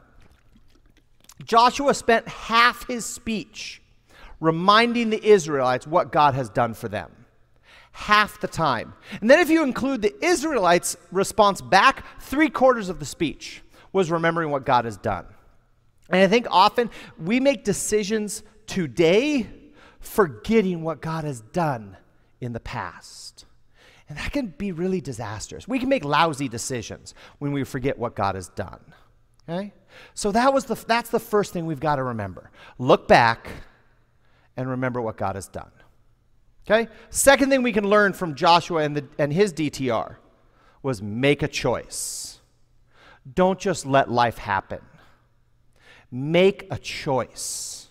Joshua 1.42 1.95
spent 1.95 2.28
half 2.28 2.87
his 2.87 3.07
speech 3.07 3.81
reminding 4.38 5.09
the 5.09 5.25
Israelites 5.25 5.87
what 5.87 6.12
God 6.12 6.35
has 6.35 6.50
done 6.50 6.75
for 6.75 6.88
them. 6.88 7.11
Half 7.93 8.41
the 8.41 8.49
time. 8.49 8.95
And 9.21 9.31
then, 9.31 9.39
if 9.39 9.51
you 9.51 9.63
include 9.63 10.03
the 10.03 10.15
Israelites' 10.25 10.97
response 11.11 11.61
back, 11.61 12.05
three 12.21 12.49
quarters 12.49 12.89
of 12.89 12.99
the 12.99 13.05
speech 13.05 13.63
was 13.93 14.11
remembering 14.11 14.51
what 14.51 14.65
God 14.65 14.85
has 14.87 14.97
done. 14.97 15.27
And 16.09 16.21
I 16.21 16.27
think 16.27 16.47
often 16.51 16.91
we 17.19 17.41
make 17.41 17.65
decisions 17.65 18.43
today 18.67 19.47
forgetting 20.01 20.83
what 20.83 21.01
God 21.01 21.25
has 21.25 21.41
done 21.41 21.97
in 22.41 22.53
the 22.53 22.61
past. 22.61 23.47
And 24.09 24.19
that 24.19 24.33
can 24.33 24.49
be 24.49 24.73
really 24.73 25.01
disastrous. 25.01 25.67
We 25.67 25.79
can 25.79 25.89
make 25.89 26.05
lousy 26.05 26.49
decisions 26.49 27.15
when 27.39 27.53
we 27.53 27.65
forget 27.65 27.99
what 27.99 28.15
God 28.15 28.35
has 28.35 28.49
done. 28.49 28.81
Okay? 29.49 29.73
So 30.15 30.33
that 30.33 30.53
was 30.53 30.67
the, 30.67 30.75
that's 30.75 31.11
the 31.11 31.21
first 31.21 31.53
thing 31.53 31.67
we've 31.67 31.81
got 31.81 31.97
to 31.97 32.03
remember. 32.03 32.51
Look 32.79 33.09
back 33.09 33.49
and 34.57 34.69
remember 34.69 35.01
what 35.01 35.17
God 35.17 35.37
has 35.37 35.49
done. 35.49 35.71
Okay? 36.66 36.88
Second 37.11 37.50
thing 37.50 37.62
we 37.62 37.73
can 37.73 37.88
learn 37.88 38.12
from 38.12 38.35
Joshua 38.35 38.83
and, 38.83 38.97
the, 38.97 39.04
and 39.19 39.33
his 39.33 39.52
DTR 39.52 40.16
was 40.83 41.02
make 41.02 41.42
a 41.42 41.49
choice. 41.49 42.40
Don't 43.35 43.59
just 43.59 43.87
let 43.87 44.11
life 44.11 44.38
happen. 44.38 44.81
Make 46.11 46.66
a 46.71 46.78
choice. 46.78 47.88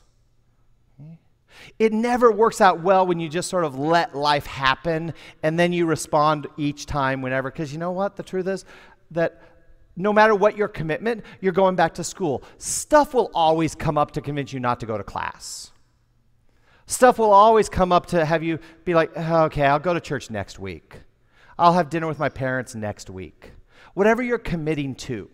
It 1.80 1.94
never 1.94 2.32
works 2.32 2.62
out 2.62 2.82
well 2.82 3.06
when 3.06 3.20
you 3.20 3.30
just 3.30 3.50
sort 3.50 3.66
of 3.66 3.78
let 3.78 4.16
life 4.16 4.46
happen 4.46 5.14
and 5.44 5.58
then 5.60 5.74
you 5.74 5.86
respond 5.86 6.48
each 6.58 6.86
time, 6.86 7.22
whenever. 7.22 7.52
Because 7.52 7.72
you 7.72 7.80
know 7.80 7.92
what? 7.92 8.16
The 8.16 8.24
truth 8.24 8.48
is 8.48 8.66
that 9.12 9.42
no 9.96 10.14
matter 10.14 10.34
what 10.36 10.58
your 10.58 10.68
commitment, 10.68 11.24
you're 11.40 11.52
going 11.52 11.76
back 11.76 11.94
to 11.96 12.04
school. 12.04 12.44
Stuff 12.58 13.14
will 13.14 13.30
always 13.34 13.76
come 13.76 13.98
up 13.98 14.12
to 14.12 14.22
convince 14.22 14.54
you 14.54 14.60
not 14.60 14.80
to 14.80 14.86
go 14.86 14.98
to 14.98 15.04
class. 15.04 15.71
Stuff 16.92 17.20
will 17.20 17.32
always 17.32 17.70
come 17.70 17.94
up 17.94 18.08
to 18.08 18.26
have 18.26 18.44
you 18.44 18.60
be 18.84 18.94
like, 18.94 19.12
oh, 19.16 19.44
okay, 19.46 19.66
I'll 19.66 19.80
go 19.80 19.94
to 19.94 20.02
church 20.02 20.30
next 20.30 20.60
week. 20.60 20.98
I'll 21.58 21.72
have 21.72 21.90
dinner 21.90 22.06
with 22.06 22.20
my 22.20 22.28
parents 22.28 22.76
next 22.76 23.10
week. 23.10 23.54
Whatever 23.94 24.22
you're 24.22 24.38
committing 24.38 24.96
to. 24.96 25.30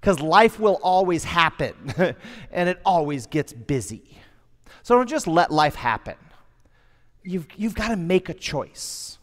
Because 0.00 0.18
life 0.18 0.58
will 0.58 0.80
always 0.82 1.22
happen 1.22 1.76
and 2.50 2.68
it 2.68 2.80
always 2.84 3.26
gets 3.26 3.52
busy. 3.52 4.18
So 4.82 4.96
don't 4.96 5.08
just 5.08 5.28
let 5.28 5.52
life 5.52 5.76
happen. 5.76 6.16
You've, 7.22 7.46
you've 7.56 7.76
got 7.76 7.90
to 7.90 7.96
make 7.96 8.28
a 8.28 8.34
choice. 8.34 9.18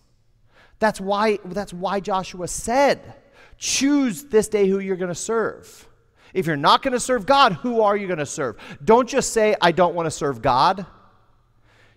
That's 0.79 1.01
why, 1.01 1.37
that's 1.43 1.73
why 1.73 1.99
Joshua 1.99 2.47
said, 2.47 3.13
choose 3.57 4.23
this 4.23 4.47
day 4.47 4.69
who 4.69 4.79
you're 4.79 4.95
going 4.95 5.09
to 5.09 5.15
serve. 5.15 5.89
If 6.33 6.47
you're 6.47 6.55
not 6.55 6.81
going 6.81 6.93
to 6.93 6.99
serve 6.99 7.25
God, 7.25 7.51
who 7.51 7.81
are 7.81 7.97
you 7.97 8.07
going 8.07 8.19
to 8.19 8.25
serve? 8.25 8.55
Don't 8.85 9.09
just 9.09 9.33
say, 9.33 9.53
I 9.61 9.73
don't 9.73 9.95
want 9.95 10.05
to 10.05 10.11
serve 10.11 10.41
God. 10.41 10.85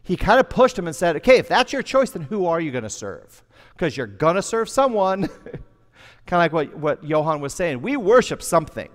He 0.04 0.16
kind 0.16 0.38
of 0.38 0.48
pushed 0.48 0.78
him 0.78 0.86
and 0.86 0.94
said, 0.94 1.16
okay, 1.16 1.38
if 1.38 1.48
that's 1.48 1.72
your 1.72 1.82
choice, 1.82 2.10
then 2.10 2.22
who 2.22 2.46
are 2.46 2.60
you 2.60 2.70
going 2.70 2.84
to 2.84 2.90
serve? 2.90 3.42
Because 3.72 3.96
you're 3.96 4.06
going 4.06 4.36
to 4.36 4.42
serve 4.42 4.68
someone. 4.68 5.28
kind 6.26 6.44
of 6.44 6.52
like 6.52 6.52
what, 6.52 6.76
what 6.76 7.04
Johan 7.04 7.40
was 7.40 7.54
saying. 7.54 7.80
We 7.82 7.96
worship 7.96 8.42
something. 8.42 8.90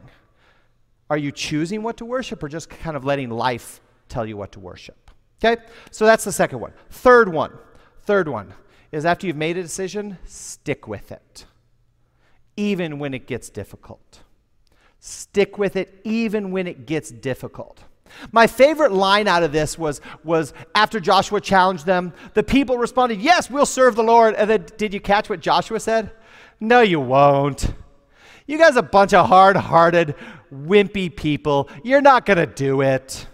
Are 1.10 1.18
you 1.18 1.32
choosing 1.32 1.82
what 1.84 1.98
to 1.98 2.06
worship 2.06 2.44
or 2.44 2.48
just 2.48 2.70
kind 2.70 2.96
of 2.96 3.04
letting 3.04 3.30
life 3.30 3.82
tell 4.10 4.26
you 4.26 4.36
what 4.36 4.52
to 4.54 4.60
worship. 4.60 5.12
Okay? 5.42 5.62
So 5.92 6.06
that's 6.06 6.26
the 6.26 6.32
second 6.32 6.60
one. 6.60 6.74
Third 6.90 7.30
one. 7.30 7.54
Third 8.02 8.28
one 8.28 8.54
is 8.92 9.06
after 9.06 9.28
you've 9.28 9.36
made 9.36 9.56
a 9.58 9.62
decision, 9.62 10.18
stick 10.26 10.88
with 10.88 11.12
it. 11.12 11.46
Even 12.58 13.00
when 13.00 13.14
it 13.14 13.28
gets 13.28 13.50
difficult. 13.50 14.22
Stick 15.00 15.58
with 15.58 15.76
it 15.76 16.02
even 16.04 16.52
when 16.52 16.68
it 16.68 16.86
gets 16.86 17.10
difficult. 17.10 17.84
My 18.32 18.48
favorite 18.48 18.92
line 18.92 19.28
out 19.28 19.44
of 19.44 19.52
this 19.52 19.78
was, 19.78 20.02
was 20.24 20.54
after 20.76 21.00
Joshua 21.00 21.42
challenged 21.42 21.86
them, 21.86 22.14
the 22.34 22.44
people 22.44 22.78
responded, 22.78 23.22
Yes, 23.22 23.50
we'll 23.50 23.66
serve 23.66 23.96
the 23.96 24.04
Lord. 24.04 24.36
And 24.36 24.50
then, 24.50 24.66
did 24.78 24.94
you 24.94 25.00
catch 25.00 25.30
what 25.30 25.40
Joshua 25.40 25.80
said? 25.80 26.12
No, 26.60 26.82
you 26.82 27.00
won't. 27.00 27.74
You 28.46 28.58
guys 28.58 28.76
are 28.76 28.80
a 28.80 28.84
bunch 28.84 29.14
of 29.14 29.28
hard 29.28 29.56
hearted, 29.56 30.16
wimpy 30.52 31.16
people. 31.16 31.70
You're 31.84 32.02
not 32.02 32.26
going 32.26 32.38
to 32.38 32.48
do 32.48 32.82
it. 32.82 33.28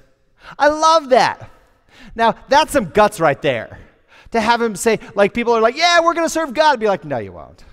I 0.59 0.67
love 0.67 1.09
that. 1.09 1.49
Now, 2.15 2.35
that's 2.49 2.71
some 2.73 2.89
guts 2.89 3.19
right 3.19 3.41
there. 3.41 3.79
To 4.31 4.41
have 4.41 4.61
him 4.61 4.75
say, 4.75 4.99
like, 5.15 5.33
people 5.33 5.53
are 5.53 5.61
like, 5.61 5.77
yeah, 5.77 6.01
we're 6.01 6.13
going 6.13 6.25
to 6.25 6.29
serve 6.29 6.53
God. 6.53 6.79
Be 6.79 6.88
like, 6.88 7.05
no, 7.05 7.17
you 7.17 7.31
won't. 7.31 7.63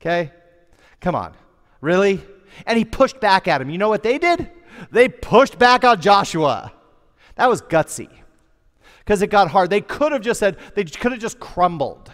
Okay? 0.00 0.32
Come 1.00 1.14
on. 1.14 1.34
Really? 1.80 2.20
And 2.66 2.76
he 2.76 2.84
pushed 2.84 3.20
back 3.20 3.46
at 3.46 3.60
him. 3.60 3.70
You 3.70 3.78
know 3.78 3.88
what 3.88 4.02
they 4.02 4.18
did? 4.18 4.50
They 4.90 5.08
pushed 5.08 5.58
back 5.58 5.84
on 5.84 6.00
Joshua. 6.00 6.72
That 7.36 7.48
was 7.48 7.62
gutsy 7.62 8.08
because 8.98 9.22
it 9.22 9.28
got 9.28 9.50
hard. 9.50 9.70
They 9.70 9.80
could 9.80 10.12
have 10.12 10.22
just 10.22 10.40
said, 10.40 10.56
they 10.74 10.84
could 10.84 11.12
have 11.12 11.20
just 11.20 11.40
crumbled. 11.40 12.10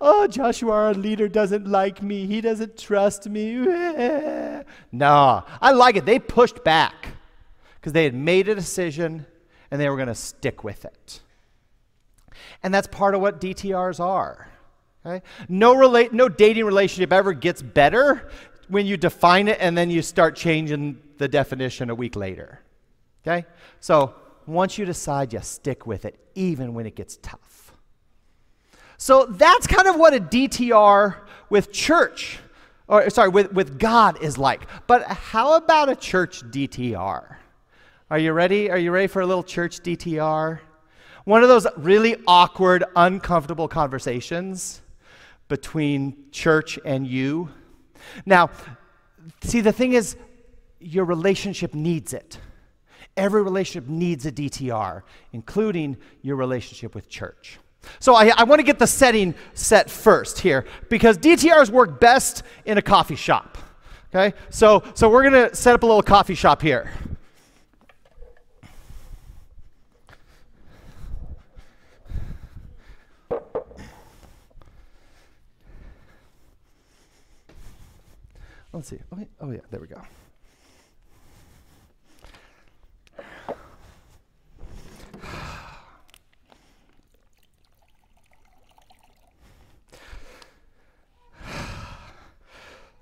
Oh, 0.00 0.26
Joshua, 0.26 0.72
our 0.72 0.94
leader, 0.94 1.28
doesn't 1.28 1.66
like 1.66 2.02
me. 2.02 2.26
He 2.26 2.40
doesn't 2.40 2.76
trust 2.76 3.28
me. 3.28 3.54
no, 4.92 5.44
I 5.60 5.72
like 5.72 5.96
it. 5.96 6.04
They 6.04 6.18
pushed 6.18 6.62
back 6.62 7.08
because 7.80 7.92
they 7.92 8.04
had 8.04 8.14
made 8.14 8.48
a 8.48 8.54
decision 8.54 9.26
and 9.70 9.80
they 9.80 9.88
were 9.88 9.96
going 9.96 10.08
to 10.08 10.14
stick 10.14 10.62
with 10.62 10.84
it. 10.84 11.20
And 12.62 12.72
that's 12.72 12.86
part 12.86 13.14
of 13.14 13.20
what 13.20 13.40
DTRs 13.40 13.98
are. 13.98 14.48
Okay? 15.04 15.24
No, 15.48 15.74
relate, 15.74 16.12
no 16.12 16.28
dating 16.28 16.64
relationship 16.64 17.12
ever 17.12 17.32
gets 17.32 17.62
better 17.62 18.30
when 18.72 18.86
you 18.86 18.96
define 18.96 19.48
it 19.48 19.58
and 19.60 19.76
then 19.76 19.90
you 19.90 20.00
start 20.00 20.34
changing 20.34 20.98
the 21.18 21.28
definition 21.28 21.90
a 21.90 21.94
week 21.94 22.16
later. 22.16 22.58
Okay? 23.22 23.44
So 23.80 24.14
once 24.46 24.78
you 24.78 24.86
decide, 24.86 25.30
you 25.34 25.40
stick 25.42 25.86
with 25.86 26.06
it, 26.06 26.18
even 26.34 26.72
when 26.72 26.86
it 26.86 26.96
gets 26.96 27.18
tough. 27.18 27.74
So 28.96 29.26
that's 29.26 29.66
kind 29.66 29.88
of 29.88 29.96
what 29.96 30.14
a 30.14 30.20
DTR 30.20 31.16
with 31.50 31.70
church, 31.70 32.38
or 32.88 33.10
sorry, 33.10 33.28
with, 33.28 33.52
with 33.52 33.78
God 33.78 34.22
is 34.22 34.38
like. 34.38 34.62
But 34.86 35.02
how 35.06 35.56
about 35.56 35.90
a 35.90 35.94
church 35.94 36.42
DTR? 36.50 37.36
Are 38.10 38.18
you 38.18 38.32
ready? 38.32 38.70
Are 38.70 38.78
you 38.78 38.90
ready 38.90 39.06
for 39.06 39.20
a 39.20 39.26
little 39.26 39.44
church 39.44 39.80
DTR? 39.80 40.60
One 41.24 41.42
of 41.42 41.50
those 41.50 41.66
really 41.76 42.16
awkward, 42.26 42.84
uncomfortable 42.96 43.68
conversations 43.68 44.80
between 45.48 46.30
church 46.30 46.78
and 46.86 47.06
you. 47.06 47.50
Now, 48.26 48.50
see, 49.42 49.60
the 49.60 49.72
thing 49.72 49.92
is, 49.92 50.16
your 50.80 51.04
relationship 51.04 51.74
needs 51.74 52.12
it. 52.12 52.38
Every 53.16 53.42
relationship 53.42 53.88
needs 53.88 54.26
a 54.26 54.32
DTR, 54.32 55.02
including 55.32 55.96
your 56.22 56.36
relationship 56.36 56.94
with 56.94 57.08
church. 57.08 57.58
So 57.98 58.14
I, 58.14 58.32
I 58.36 58.44
want 58.44 58.60
to 58.60 58.64
get 58.64 58.78
the 58.78 58.86
setting 58.86 59.34
set 59.54 59.90
first 59.90 60.38
here 60.38 60.64
because 60.88 61.18
DTRs 61.18 61.70
work 61.70 62.00
best 62.00 62.42
in 62.64 62.78
a 62.78 62.82
coffee 62.82 63.16
shop. 63.16 63.58
Okay? 64.14 64.36
So, 64.50 64.82
so 64.94 65.08
we're 65.08 65.28
going 65.28 65.50
to 65.50 65.54
set 65.54 65.74
up 65.74 65.82
a 65.82 65.86
little 65.86 66.02
coffee 66.02 66.34
shop 66.34 66.62
here. 66.62 66.90
Let's 78.72 78.88
see. 78.88 78.98
Oh, 79.12 79.18
oh 79.40 79.50
yeah, 79.50 79.60
there 79.70 79.80
we 79.80 79.86
go. 79.86 80.00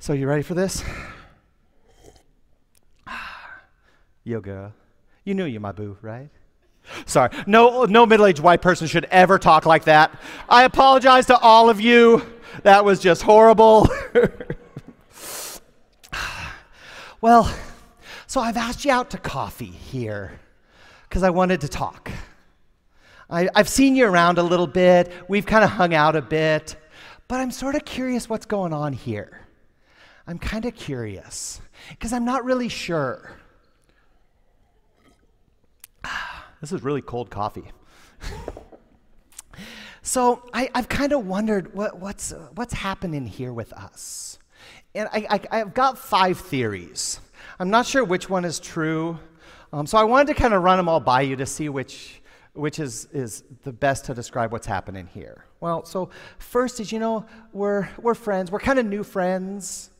So 0.00 0.14
you 0.14 0.26
ready 0.26 0.42
for 0.42 0.54
this? 0.54 0.82
Yoga. 4.24 4.72
You 5.24 5.34
knew 5.34 5.44
you're 5.44 5.60
my 5.60 5.72
boo, 5.72 5.96
right? 6.02 6.30
Sorry. 7.06 7.30
No, 7.46 7.84
no 7.84 8.06
middle 8.06 8.26
aged 8.26 8.40
white 8.40 8.62
person 8.62 8.86
should 8.88 9.04
ever 9.04 9.38
talk 9.38 9.66
like 9.66 9.84
that. 9.84 10.18
I 10.48 10.64
apologize 10.64 11.26
to 11.26 11.38
all 11.38 11.70
of 11.70 11.80
you. 11.80 12.22
That 12.64 12.84
was 12.84 12.98
just 12.98 13.22
horrible. 13.22 13.88
well, 17.20 17.52
so 18.26 18.40
I've 18.40 18.56
asked 18.56 18.84
you 18.84 18.92
out 18.92 19.10
to 19.10 19.18
coffee 19.18 19.66
here 19.66 20.40
because 21.08 21.22
I 21.22 21.30
wanted 21.30 21.60
to 21.62 21.68
talk. 21.68 22.10
I, 23.28 23.48
have 23.54 23.68
seen 23.68 23.94
you 23.94 24.06
around 24.06 24.38
a 24.38 24.42
little 24.42 24.66
bit, 24.66 25.12
we've 25.28 25.46
kind 25.46 25.62
of 25.62 25.70
hung 25.70 25.94
out 25.94 26.16
a 26.16 26.22
bit, 26.22 26.76
but 27.28 27.40
I'm 27.40 27.50
sort 27.50 27.74
of 27.74 27.84
curious 27.84 28.28
what's 28.28 28.46
going 28.46 28.72
on 28.72 28.92
here. 28.92 29.46
I'm 30.26 30.38
kind 30.38 30.64
of 30.64 30.74
curious 30.74 31.60
because 31.90 32.12
I'm 32.12 32.24
not 32.24 32.44
really 32.44 32.68
sure. 32.68 33.32
This 36.60 36.72
is 36.72 36.82
really 36.82 37.00
cold 37.00 37.30
coffee. 37.30 37.64
so 40.02 40.42
I, 40.52 40.68
have 40.74 40.90
kind 40.90 41.12
of 41.14 41.26
wondered 41.26 41.72
what, 41.72 41.98
what's, 41.98 42.34
what's 42.54 42.74
happening 42.74 43.26
here 43.26 43.50
with 43.50 43.72
us. 43.72 44.38
And 44.94 45.08
I, 45.12 45.40
I, 45.50 45.58
have 45.58 45.74
got 45.74 45.98
five 45.98 46.38
theories. 46.38 47.20
I'm 47.58 47.70
not 47.70 47.86
sure 47.86 48.04
which 48.04 48.28
one 48.28 48.44
is 48.44 48.58
true. 48.58 49.18
Um, 49.72 49.86
so 49.86 49.98
I 49.98 50.04
wanted 50.04 50.34
to 50.34 50.34
kind 50.34 50.52
of 50.52 50.62
run 50.62 50.78
them 50.78 50.88
all 50.88 50.98
by 50.98 51.20
you 51.22 51.36
to 51.36 51.46
see 51.46 51.68
which, 51.68 52.20
which 52.54 52.80
is, 52.80 53.06
is 53.12 53.44
the 53.62 53.72
best 53.72 54.06
to 54.06 54.14
describe 54.14 54.50
what's 54.50 54.66
happening 54.66 55.06
here. 55.06 55.44
Well, 55.60 55.84
so 55.84 56.10
first 56.38 56.80
is, 56.80 56.90
you 56.90 56.98
know, 56.98 57.24
we're, 57.52 57.88
we're 57.98 58.14
friends. 58.14 58.50
We're 58.50 58.58
kind 58.58 58.80
of 58.80 58.86
new 58.86 59.04
friends. 59.04 59.90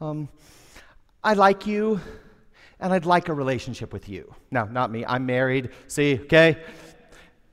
Um, 0.00 0.28
I 1.22 1.34
like 1.34 1.66
you 1.66 2.00
and 2.80 2.92
I'd 2.92 3.06
like 3.06 3.28
a 3.28 3.34
relationship 3.34 3.92
with 3.92 4.08
you. 4.08 4.34
No, 4.50 4.64
not 4.64 4.90
me. 4.90 5.04
I'm 5.06 5.26
married. 5.26 5.70
See, 5.86 6.18
okay? 6.22 6.58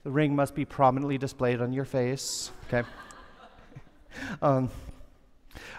The 0.03 0.11
ring 0.11 0.35
must 0.35 0.55
be 0.55 0.65
prominently 0.65 1.17
displayed 1.17 1.61
on 1.61 1.73
your 1.73 1.85
face, 1.85 2.51
okay? 2.67 2.87
um, 4.41 4.69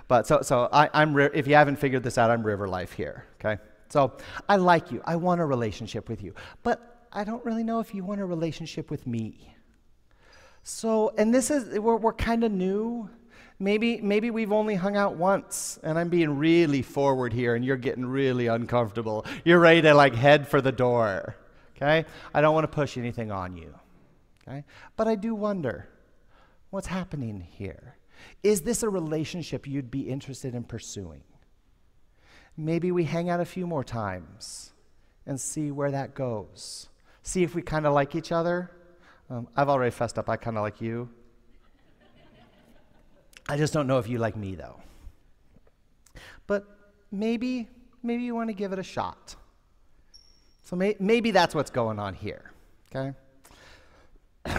but 0.09 0.27
so, 0.27 0.41
so 0.43 0.69
I, 0.73 0.89
I'm, 0.95 1.17
if 1.19 1.47
you 1.47 1.55
haven't 1.55 1.77
figured 1.77 2.03
this 2.03 2.19
out, 2.19 2.31
I'm 2.31 2.43
river 2.43 2.67
life 2.67 2.93
here, 2.93 3.27
okay? 3.39 3.63
So 3.91 4.17
I 4.49 4.57
like 4.57 4.91
you. 4.91 5.03
I 5.05 5.17
want 5.17 5.41
a 5.41 5.45
relationship 5.45 6.09
with 6.09 6.23
you. 6.23 6.35
But 6.63 7.07
I 7.13 7.25
don't 7.25 7.45
really 7.45 7.63
know 7.63 7.81
if 7.81 7.95
you 7.95 8.05
want 8.05 8.21
a 8.21 8.25
relationship 8.25 8.91
with 8.91 9.07
me. 9.07 9.55
So, 10.63 11.15
and 11.17 11.33
this 11.33 11.51
is, 11.51 11.79
we're, 11.79 11.97
we're 11.97 12.13
kind 12.13 12.43
of 12.45 12.53
new. 12.53 13.09
Maybe, 13.59 14.01
maybe 14.01 14.31
we've 14.31 14.53
only 14.53 14.77
hung 14.77 14.97
out 14.97 15.17
once, 15.17 15.81
and 15.83 15.99
I'm 15.99 16.09
being 16.09 16.39
really 16.39 16.81
forward 16.81 17.33
here, 17.33 17.55
and 17.55 17.65
you're 17.65 17.77
getting 17.77 18.07
really 18.07 18.47
uncomfortable. 18.47 19.27
You're 19.45 19.59
ready 19.59 19.83
to 19.83 19.95
like 19.95 20.15
head 20.15 20.47
for 20.47 20.61
the 20.61 20.73
door. 20.73 21.37
Okay? 21.77 22.05
I 22.33 22.41
don't 22.41 22.55
want 22.55 22.65
to 22.65 22.75
push 22.75 22.97
anything 22.97 23.31
on 23.31 23.57
you. 23.57 23.75
Okay? 24.47 24.65
But 24.97 25.09
I 25.09 25.17
do 25.17 25.35
wonder 25.35 25.89
what's 26.71 26.87
happening 26.87 27.41
here. 27.41 27.98
Is 28.43 28.63
this 28.63 28.83
a 28.83 28.89
relationship 28.89 29.67
you'd 29.67 29.91
be 29.91 30.03
interested 30.03 30.55
in 30.55 30.65
pursuing? 30.65 31.23
Maybe 32.57 32.91
we 32.91 33.05
hang 33.05 33.31
out 33.31 33.41
a 33.41 33.45
few 33.45 33.67
more 33.67 33.85
times 33.85 34.73
and 35.27 35.41
see 35.41 35.71
where 35.71 35.91
that 35.91 36.15
goes. 36.15 36.89
See 37.23 37.43
if 37.43 37.55
we 37.55 37.63
kind 37.63 37.87
of 37.87 37.93
like 37.93 38.15
each 38.15 38.33
other. 38.33 38.71
Um, 39.31 39.47
I've 39.55 39.69
already 39.69 39.91
fessed 39.91 40.19
up, 40.19 40.29
I 40.29 40.37
kind 40.37 40.57
of 40.57 40.63
like 40.63 40.81
you. 40.81 41.09
I 43.49 43.57
just 43.57 43.73
don't 43.73 43.87
know 43.87 43.99
if 43.99 44.09
you 44.09 44.19
like 44.19 44.37
me, 44.37 44.55
though. 44.55 44.81
But 46.47 46.67
maybe, 47.11 47.69
maybe 48.03 48.23
you 48.23 48.35
want 48.35 48.51
to 48.51 48.55
give 48.55 48.73
it 48.73 48.79
a 48.79 48.83
shot. 48.83 49.37
So 50.65 50.77
may, 50.77 50.97
maybe 50.99 51.31
that's 51.31 51.55
what's 51.55 51.71
going 51.71 51.99
on 51.99 52.13
here, 52.13 52.53
okay? 52.95 53.15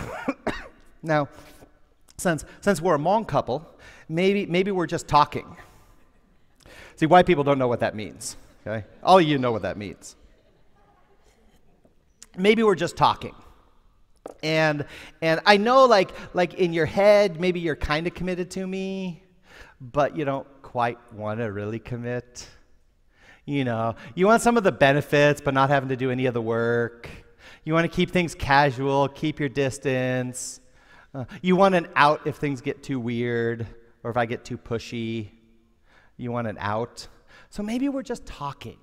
now, 1.03 1.27
since, 2.19 2.45
since 2.61 2.81
we're 2.81 2.95
a 2.95 2.99
Hmong 2.99 3.27
couple, 3.27 3.67
maybe, 4.07 4.45
maybe 4.45 4.71
we're 4.71 4.87
just 4.87 5.07
talking. 5.07 5.55
See, 6.95 7.05
white 7.05 7.25
people 7.25 7.43
don't 7.43 7.57
know 7.57 7.67
what 7.67 7.79
that 7.79 7.95
means, 7.95 8.37
okay? 8.65 8.85
All 9.01 9.21
you 9.21 9.37
know 9.37 9.51
what 9.51 9.61
that 9.63 9.77
means. 9.77 10.15
Maybe 12.37 12.63
we're 12.63 12.75
just 12.75 12.95
talking 12.95 13.33
and 14.43 14.85
and 15.21 15.39
i 15.45 15.57
know 15.57 15.85
like 15.85 16.11
like 16.33 16.53
in 16.55 16.73
your 16.73 16.85
head 16.85 17.39
maybe 17.39 17.59
you're 17.59 17.75
kind 17.75 18.07
of 18.07 18.13
committed 18.13 18.49
to 18.51 18.65
me 18.65 19.21
but 19.81 20.15
you 20.15 20.25
don't 20.25 20.47
quite 20.61 20.97
want 21.13 21.39
to 21.39 21.45
really 21.45 21.79
commit 21.79 22.47
you 23.45 23.63
know 23.63 23.95
you 24.15 24.25
want 24.25 24.41
some 24.41 24.57
of 24.57 24.63
the 24.63 24.71
benefits 24.71 25.41
but 25.41 25.53
not 25.53 25.69
having 25.69 25.89
to 25.89 25.95
do 25.95 26.11
any 26.11 26.25
of 26.25 26.33
the 26.33 26.41
work 26.41 27.09
you 27.63 27.73
want 27.73 27.89
to 27.89 27.93
keep 27.95 28.11
things 28.11 28.35
casual 28.35 29.07
keep 29.07 29.39
your 29.39 29.49
distance 29.49 30.61
you 31.41 31.55
want 31.55 31.75
an 31.75 31.87
out 31.95 32.21
if 32.25 32.35
things 32.37 32.61
get 32.61 32.83
too 32.83 32.99
weird 32.99 33.67
or 34.03 34.11
if 34.11 34.17
i 34.17 34.25
get 34.25 34.45
too 34.45 34.57
pushy. 34.57 35.29
You 36.17 36.31
want 36.31 36.47
an 36.47 36.57
out. 36.59 37.07
So 37.49 37.63
maybe 37.63 37.89
we're 37.89 38.03
just 38.03 38.25
talking. 38.25 38.77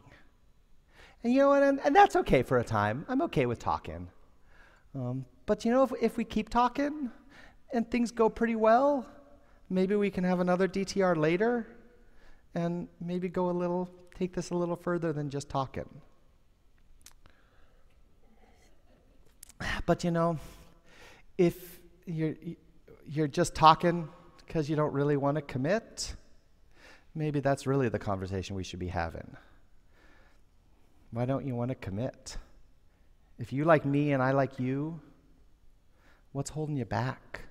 And 1.23 1.33
you 1.33 1.41
know 1.41 1.49
what? 1.49 1.63
And, 1.63 1.81
and 1.85 1.95
that's 1.95 2.17
okay 2.17 2.43
for 2.43 2.59
a 2.59 2.65
time. 2.65 3.05
I'm 3.09 3.23
okay 3.23 3.47
with 3.47 3.59
talking. 3.59 4.09
Um, 4.95 5.27
but 5.45 5.65
you 5.65 5.71
know, 5.71 5.83
if, 5.83 5.93
if 6.01 6.17
we 6.17 6.25
keep 6.25 6.49
talking 6.49 7.11
and 7.73 7.91
things 7.91 8.11
go 8.11 8.29
pretty 8.29 8.57
well, 8.57 9.07
maybe 9.69 9.95
we 9.97 10.11
can 10.11 10.25
have 10.25 10.41
another 10.41 10.67
DTR 10.67 11.17
later 11.17 11.67
and 12.55 12.89
maybe 13.01 13.29
go 13.29 13.51
a 13.51 13.53
little, 13.53 13.91
take 14.15 14.35
this 14.35 14.51
a 14.51 14.55
little 14.55 14.77
further 14.77 15.13
than 15.13 15.29
just 15.29 15.49
talking. 15.49 15.89
But 19.85 20.05
you 20.05 20.11
know, 20.11 20.39
if 21.39 21.81
you're, 22.07 22.35
you're 23.07 23.29
just 23.29 23.55
talking 23.55 24.09
because 24.47 24.71
you 24.71 24.77
don't 24.77 24.93
really 24.93 25.17
want 25.17 25.35
to 25.37 25.43
commit, 25.43 26.15
maybe 27.15 27.41
that's 27.41 27.67
really 27.67 27.89
the 27.89 27.99
conversation 27.99 28.57
we 28.57 28.65
should 28.65 28.79
be 28.79 28.89
having. 28.89 29.37
Why 31.11 31.27
don't 31.27 31.47
you 31.47 31.55
want 31.55 31.71
to 31.71 31.75
commit? 31.75 32.39
If 33.39 33.53
you 33.53 33.65
like 33.65 33.85
me 33.85 34.13
and 34.13 34.23
I 34.23 34.33
like 34.33 34.59
you, 34.59 35.01
What's 36.37 36.51
holding 36.51 36.77
you 36.77 36.85
back? 36.85 37.47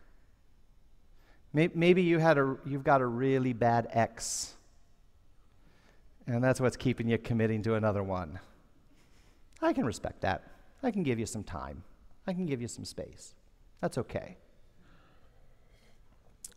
Maybe 1.54 2.04
you 2.04 2.20
had 2.20 2.38
a, 2.38 2.56
you've 2.68 2.84
got 2.84 3.02
a 3.02 3.06
really 3.08 3.52
bad 3.52 3.88
ex, 3.90 4.54
and 6.28 6.44
that's 6.44 6.62
what's 6.62 6.78
keeping 6.78 7.08
you 7.10 7.18
committing 7.18 7.64
to 7.64 7.74
another 7.74 8.04
one. 8.04 8.40
I 9.60 9.74
can 9.74 9.88
respect 9.88 10.22
that. 10.22 10.44
I 10.84 10.92
can 10.92 11.02
give 11.02 11.18
you 11.18 11.26
some 11.26 11.44
time. 11.44 11.82
I 12.28 12.34
can 12.34 12.46
give 12.46 12.62
you 12.62 12.68
some 12.68 12.86
space. 12.86 13.34
That's 13.82 13.98
okay. 13.98 14.38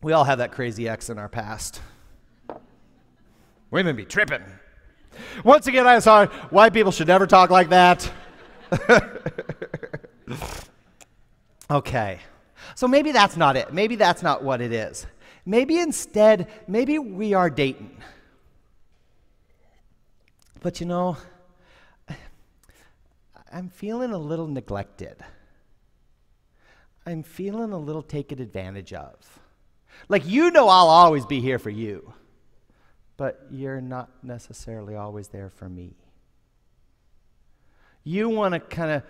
We 0.01 0.13
all 0.13 0.23
have 0.23 0.37
that 0.37 0.51
crazy 0.51 0.87
ex 0.87 1.09
in 1.09 1.17
our 1.17 1.29
past. 1.29 1.81
Women 3.71 3.95
be 3.95 4.05
tripping. 4.05 4.43
Once 5.43 5.67
again, 5.67 5.85
I'm 5.85 6.01
sorry. 6.01 6.27
White 6.49 6.73
people 6.73 6.91
should 6.91 7.07
never 7.07 7.27
talk 7.27 7.49
like 7.49 7.69
that. 7.69 8.11
Okay. 11.71 12.19
So 12.75 12.87
maybe 12.87 13.11
that's 13.11 13.37
not 13.37 13.55
it. 13.55 13.73
Maybe 13.73 13.95
that's 13.95 14.23
not 14.23 14.43
what 14.43 14.61
it 14.61 14.71
is. 14.71 15.05
Maybe 15.45 15.79
instead, 15.79 16.47
maybe 16.67 16.97
we 16.97 17.33
are 17.33 17.49
dating. 17.49 18.01
But 20.61 20.79
you 20.79 20.85
know, 20.85 21.17
I'm 23.51 23.69
feeling 23.69 24.11
a 24.11 24.17
little 24.17 24.47
neglected. 24.47 25.17
I'm 27.05 27.23
feeling 27.23 27.71
a 27.71 27.77
little 27.77 28.03
taken 28.03 28.41
advantage 28.41 28.93
of. 28.93 29.39
Like, 30.07 30.27
you 30.27 30.51
know, 30.51 30.67
I'll 30.67 30.87
always 30.87 31.25
be 31.25 31.39
here 31.39 31.59
for 31.59 31.69
you, 31.69 32.13
but 33.17 33.45
you're 33.51 33.81
not 33.81 34.09
necessarily 34.23 34.95
always 34.95 35.27
there 35.27 35.49
for 35.49 35.69
me. 35.69 35.95
You 38.03 38.29
want 38.29 38.53
to 38.53 38.59
kind 38.59 38.91
of 38.91 39.03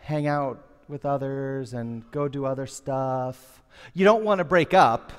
hang 0.00 0.26
out 0.26 0.64
with 0.88 1.04
others 1.04 1.74
and 1.74 2.10
go 2.10 2.28
do 2.28 2.46
other 2.46 2.66
stuff. 2.66 3.62
You 3.94 4.04
don't 4.04 4.24
want 4.24 4.38
to 4.38 4.44
break 4.44 4.72
up, 4.74 5.12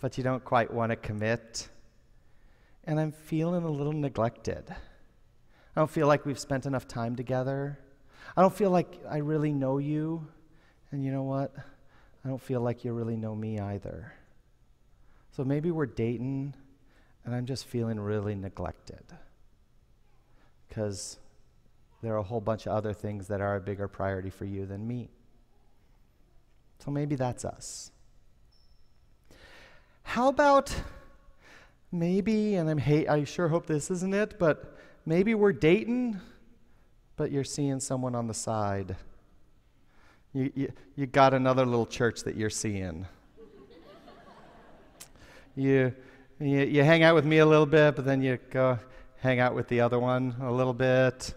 but 0.00 0.18
you 0.18 0.24
don't 0.24 0.44
quite 0.44 0.72
want 0.72 0.90
to 0.90 0.96
commit. 0.96 1.68
And 2.84 3.00
I'm 3.00 3.12
feeling 3.12 3.64
a 3.64 3.70
little 3.70 3.92
neglected. 3.92 4.64
I 4.70 5.80
don't 5.80 5.90
feel 5.90 6.06
like 6.06 6.26
we've 6.26 6.38
spent 6.38 6.66
enough 6.66 6.88
time 6.88 7.16
together. 7.16 7.78
I 8.36 8.42
don't 8.42 8.54
feel 8.54 8.70
like 8.70 9.00
I 9.08 9.18
really 9.18 9.52
know 9.52 9.78
you. 9.78 10.26
And 10.90 11.04
you 11.04 11.12
know 11.12 11.22
what? 11.22 11.54
I 12.26 12.28
don't 12.28 12.42
feel 12.42 12.60
like 12.60 12.84
you 12.84 12.92
really 12.92 13.14
know 13.14 13.36
me 13.36 13.60
either. 13.60 14.12
So 15.30 15.44
maybe 15.44 15.70
we're 15.70 15.86
dating, 15.86 16.54
and 17.24 17.32
I'm 17.32 17.46
just 17.46 17.66
feeling 17.66 18.00
really 18.00 18.34
neglected. 18.34 19.04
Because 20.66 21.18
there 22.02 22.14
are 22.14 22.18
a 22.18 22.24
whole 22.24 22.40
bunch 22.40 22.66
of 22.66 22.72
other 22.72 22.92
things 22.92 23.28
that 23.28 23.40
are 23.40 23.54
a 23.54 23.60
bigger 23.60 23.86
priority 23.86 24.30
for 24.30 24.44
you 24.44 24.66
than 24.66 24.88
me. 24.88 25.08
So 26.80 26.90
maybe 26.90 27.14
that's 27.14 27.44
us. 27.44 27.92
How 30.02 30.26
about 30.26 30.74
maybe, 31.92 32.56
and 32.56 32.68
I'm 32.68 32.78
hate, 32.78 33.08
I 33.08 33.22
sure 33.22 33.46
hope 33.46 33.66
this 33.66 33.88
isn't 33.88 34.14
it, 34.14 34.36
but 34.36 34.76
maybe 35.06 35.36
we're 35.36 35.52
dating, 35.52 36.18
but 37.14 37.30
you're 37.30 37.44
seeing 37.44 37.78
someone 37.78 38.16
on 38.16 38.26
the 38.26 38.34
side 38.34 38.96
You, 40.36 40.52
you, 40.54 40.72
you 40.96 41.06
got 41.06 41.32
another 41.32 41.64
little 41.64 41.86
church 41.86 42.22
that 42.24 42.36
you're 42.36 42.50
seeing. 42.50 43.06
you, 45.54 45.94
you, 46.38 46.58
you 46.58 46.84
hang 46.84 47.02
out 47.02 47.14
with 47.14 47.24
me 47.24 47.38
a 47.38 47.46
little 47.46 47.64
bit, 47.64 47.96
but 47.96 48.04
then 48.04 48.20
you 48.20 48.38
go 48.50 48.78
hang 49.20 49.40
out 49.40 49.54
with 49.54 49.66
the 49.68 49.80
other 49.80 49.98
one 49.98 50.36
a 50.42 50.52
little 50.52 50.74
bit. 50.74 51.32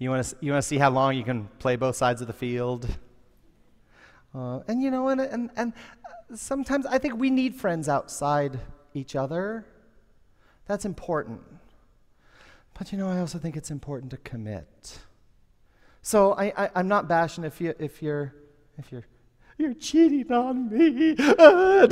You 0.00 0.10
want 0.10 0.26
to 0.26 0.36
you 0.40 0.50
want 0.50 0.64
to 0.64 0.66
see 0.66 0.78
how 0.78 0.90
long 0.90 1.14
you 1.14 1.22
can 1.22 1.44
play 1.60 1.76
both 1.76 1.94
sides 1.94 2.20
of 2.20 2.26
the 2.26 2.32
field. 2.32 2.88
Uh, 4.34 4.62
and 4.66 4.82
you 4.82 4.90
know, 4.90 5.10
and, 5.10 5.20
and 5.20 5.48
and 5.54 5.72
sometimes 6.34 6.86
I 6.86 6.98
think 6.98 7.20
we 7.20 7.30
need 7.30 7.54
friends 7.54 7.88
outside 7.88 8.58
each 8.94 9.14
other. 9.14 9.64
That's 10.66 10.84
important. 10.84 11.40
But 12.76 12.90
you 12.90 12.98
know, 12.98 13.08
I 13.08 13.20
also 13.20 13.38
think 13.38 13.56
it's 13.56 13.70
important 13.70 14.10
to 14.10 14.16
commit. 14.16 14.98
So 16.02 16.34
I, 16.34 16.52
I 16.56 16.80
am 16.80 16.88
not 16.88 17.08
bashing 17.08 17.44
if 17.44 17.60
you 17.60 17.74
if 17.78 18.02
you're 18.02 18.34
if 18.76 18.92
you're 18.92 19.04
you're 19.56 19.74
cheating 19.74 20.30
on 20.32 20.68
me. 20.68 21.14
Uh, 21.18 21.86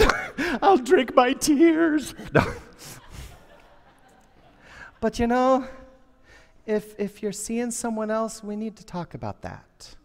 I'll 0.63 0.79
drink 0.79 1.15
my 1.15 1.33
tears. 1.33 2.15
But 5.01 5.19
you 5.19 5.27
know, 5.27 5.67
if 6.67 6.95
if 6.99 7.23
you're 7.23 7.33
seeing 7.33 7.71
someone 7.71 8.11
else, 8.11 8.45
we 8.45 8.55
need 8.55 8.77
to 8.77 8.85
talk 8.85 9.15
about 9.15 9.41
that. 9.43 9.97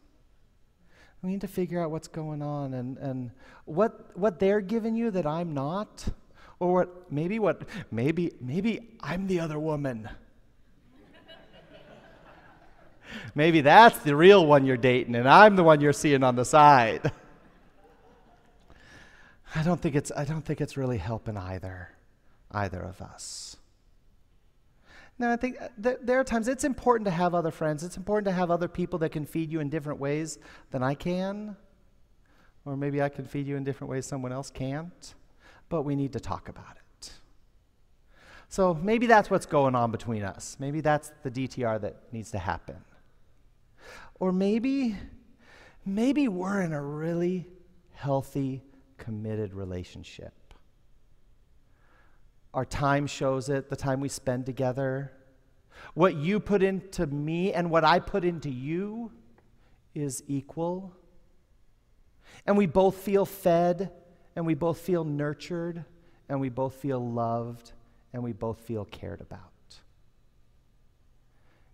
We 1.22 1.32
need 1.32 1.42
to 1.42 1.48
figure 1.48 1.82
out 1.82 1.92
what's 1.92 2.08
going 2.08 2.42
on 2.42 2.74
and, 2.74 2.98
and 2.98 3.32
what 3.66 4.18
what 4.18 4.40
they're 4.40 4.62
giving 4.62 4.96
you 4.96 5.12
that 5.12 5.26
I'm 5.26 5.54
not. 5.54 6.08
Or 6.60 6.72
what 6.74 7.12
maybe 7.12 7.40
what 7.40 7.64
maybe 7.92 8.32
maybe 8.40 8.96
I'm 9.02 9.28
the 9.28 9.42
other 9.42 9.60
woman. 9.60 10.08
Maybe 13.36 13.62
that's 13.62 14.00
the 14.00 14.16
real 14.16 14.46
one 14.46 14.66
you're 14.66 14.78
dating 14.78 15.16
and 15.16 15.30
I'm 15.30 15.56
the 15.56 15.64
one 15.64 15.82
you're 15.82 15.94
seeing 15.94 16.24
on 16.24 16.36
the 16.36 16.46
side. 16.46 17.12
I 19.54 19.64
don't 19.64 19.80
think 19.80 19.96
it's 19.96 20.12
I 20.12 20.26
don't 20.26 20.42
think 20.42 20.60
it's 20.60 20.76
really 20.76 20.98
helping 20.98 21.38
either 21.38 21.90
either 22.52 22.82
of 22.82 23.02
us. 23.02 23.58
Now, 25.18 25.32
I 25.32 25.38
think 25.38 25.56
uh, 25.62 25.70
th- 25.82 26.00
there 26.02 26.20
are 26.20 26.24
times 26.24 26.48
it's 26.48 26.66
important 26.66 27.06
to 27.06 27.12
have 27.12 27.34
other 27.34 27.52
friends. 27.52 27.84
It's 27.84 27.96
important 27.96 28.26
to 28.26 28.34
have 28.34 28.52
other 28.52 28.68
people 28.68 29.00
that 29.00 29.12
can 29.12 29.26
feed 29.26 29.52
you 29.52 29.62
in 29.62 29.70
different 29.70 30.00
ways 30.00 30.40
than 30.72 30.84
I 30.84 30.94
can. 30.94 31.56
Or 32.66 32.76
maybe 32.76 33.02
I 33.02 33.10
can 33.10 33.26
feed 33.26 33.48
you 33.48 33.56
in 33.56 33.64
different 33.64 33.92
ways 33.92 34.06
someone 34.06 34.34
else 34.34 34.50
can't. 34.50 35.14
But 35.70 35.84
we 35.84 35.96
need 35.96 36.14
to 36.14 36.20
talk 36.20 36.50
about 36.50 36.76
it. 36.76 37.12
So 38.50 38.74
maybe 38.74 39.08
that's 39.08 39.30
what's 39.30 39.46
going 39.46 39.74
on 39.74 39.92
between 39.92 40.24
us. 40.24 40.58
Maybe 40.60 40.82
that's 40.82 41.12
the 41.24 41.32
DTR 41.32 41.80
that 41.82 41.96
needs 42.12 42.32
to 42.32 42.40
happen. 42.40 42.76
Or 44.20 44.32
maybe, 44.32 44.96
maybe 45.86 46.28
we're 46.28 46.62
in 46.62 46.74
a 46.74 46.82
really 46.82 47.48
healthy, 47.94 48.64
committed 48.98 49.54
relationship. 49.54 50.34
Our 52.54 52.66
time 52.66 53.08
shows 53.08 53.50
it, 53.50 53.70
the 53.70 53.76
time 53.76 54.00
we 54.00 54.10
spend 54.10 54.46
together. 54.46 55.12
What 55.94 56.16
you 56.16 56.40
put 56.40 56.64
into 56.64 57.06
me 57.08 57.52
and 57.52 57.70
what 57.70 57.84
I 57.84 58.00
put 58.00 58.24
into 58.24 58.50
you 58.50 59.12
is 59.94 60.24
equal. 60.28 60.96
And 62.46 62.58
we 62.58 62.66
both 62.66 62.98
feel 62.98 63.26
fed, 63.26 63.92
and 64.36 64.46
we 64.46 64.54
both 64.54 64.80
feel 64.80 65.04
nurtured, 65.04 65.84
and 66.30 66.40
we 66.40 66.50
both 66.50 66.76
feel 66.76 67.00
loved, 67.00 67.72
and 68.14 68.24
we 68.24 68.34
both 68.34 68.60
feel 68.60 68.86
cared 68.86 69.22
about. 69.22 69.52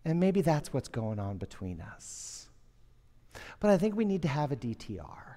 And 0.04 0.20
maybe 0.20 0.42
that's 0.42 0.74
what's 0.74 0.88
going 0.88 1.20
on 1.20 1.38
between 1.38 1.82
us. 1.82 2.50
But 3.60 3.70
I 3.70 3.78
think 3.78 3.96
we 3.96 4.06
need 4.06 4.24
to 4.24 4.28
have 4.28 4.52
a 4.52 4.56
DTR. 4.56 5.36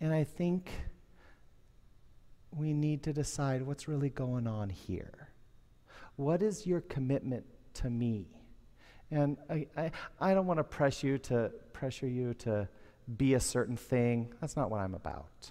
And 0.00 0.12
I 0.12 0.24
think 0.24 0.70
we 2.56 2.72
need 2.72 3.02
to 3.04 3.12
decide 3.12 3.62
what's 3.62 3.88
really 3.88 4.10
going 4.10 4.46
on 4.46 4.68
here. 4.68 5.28
What 6.16 6.42
is 6.42 6.66
your 6.66 6.80
commitment 6.82 7.44
to 7.74 7.90
me? 7.90 8.28
And 9.10 9.36
I, 9.50 9.66
I, 9.76 9.90
I 10.20 10.34
don't 10.34 10.46
want 10.46 10.58
to 10.58 10.64
press 10.64 11.02
you 11.02 11.18
to 11.18 11.50
pressure 11.72 12.08
you 12.08 12.34
to 12.34 12.68
be 13.16 13.34
a 13.34 13.40
certain 13.40 13.76
thing. 13.76 14.32
That's 14.40 14.56
not 14.56 14.70
what 14.70 14.80
I'm 14.80 14.94
about. 14.94 15.50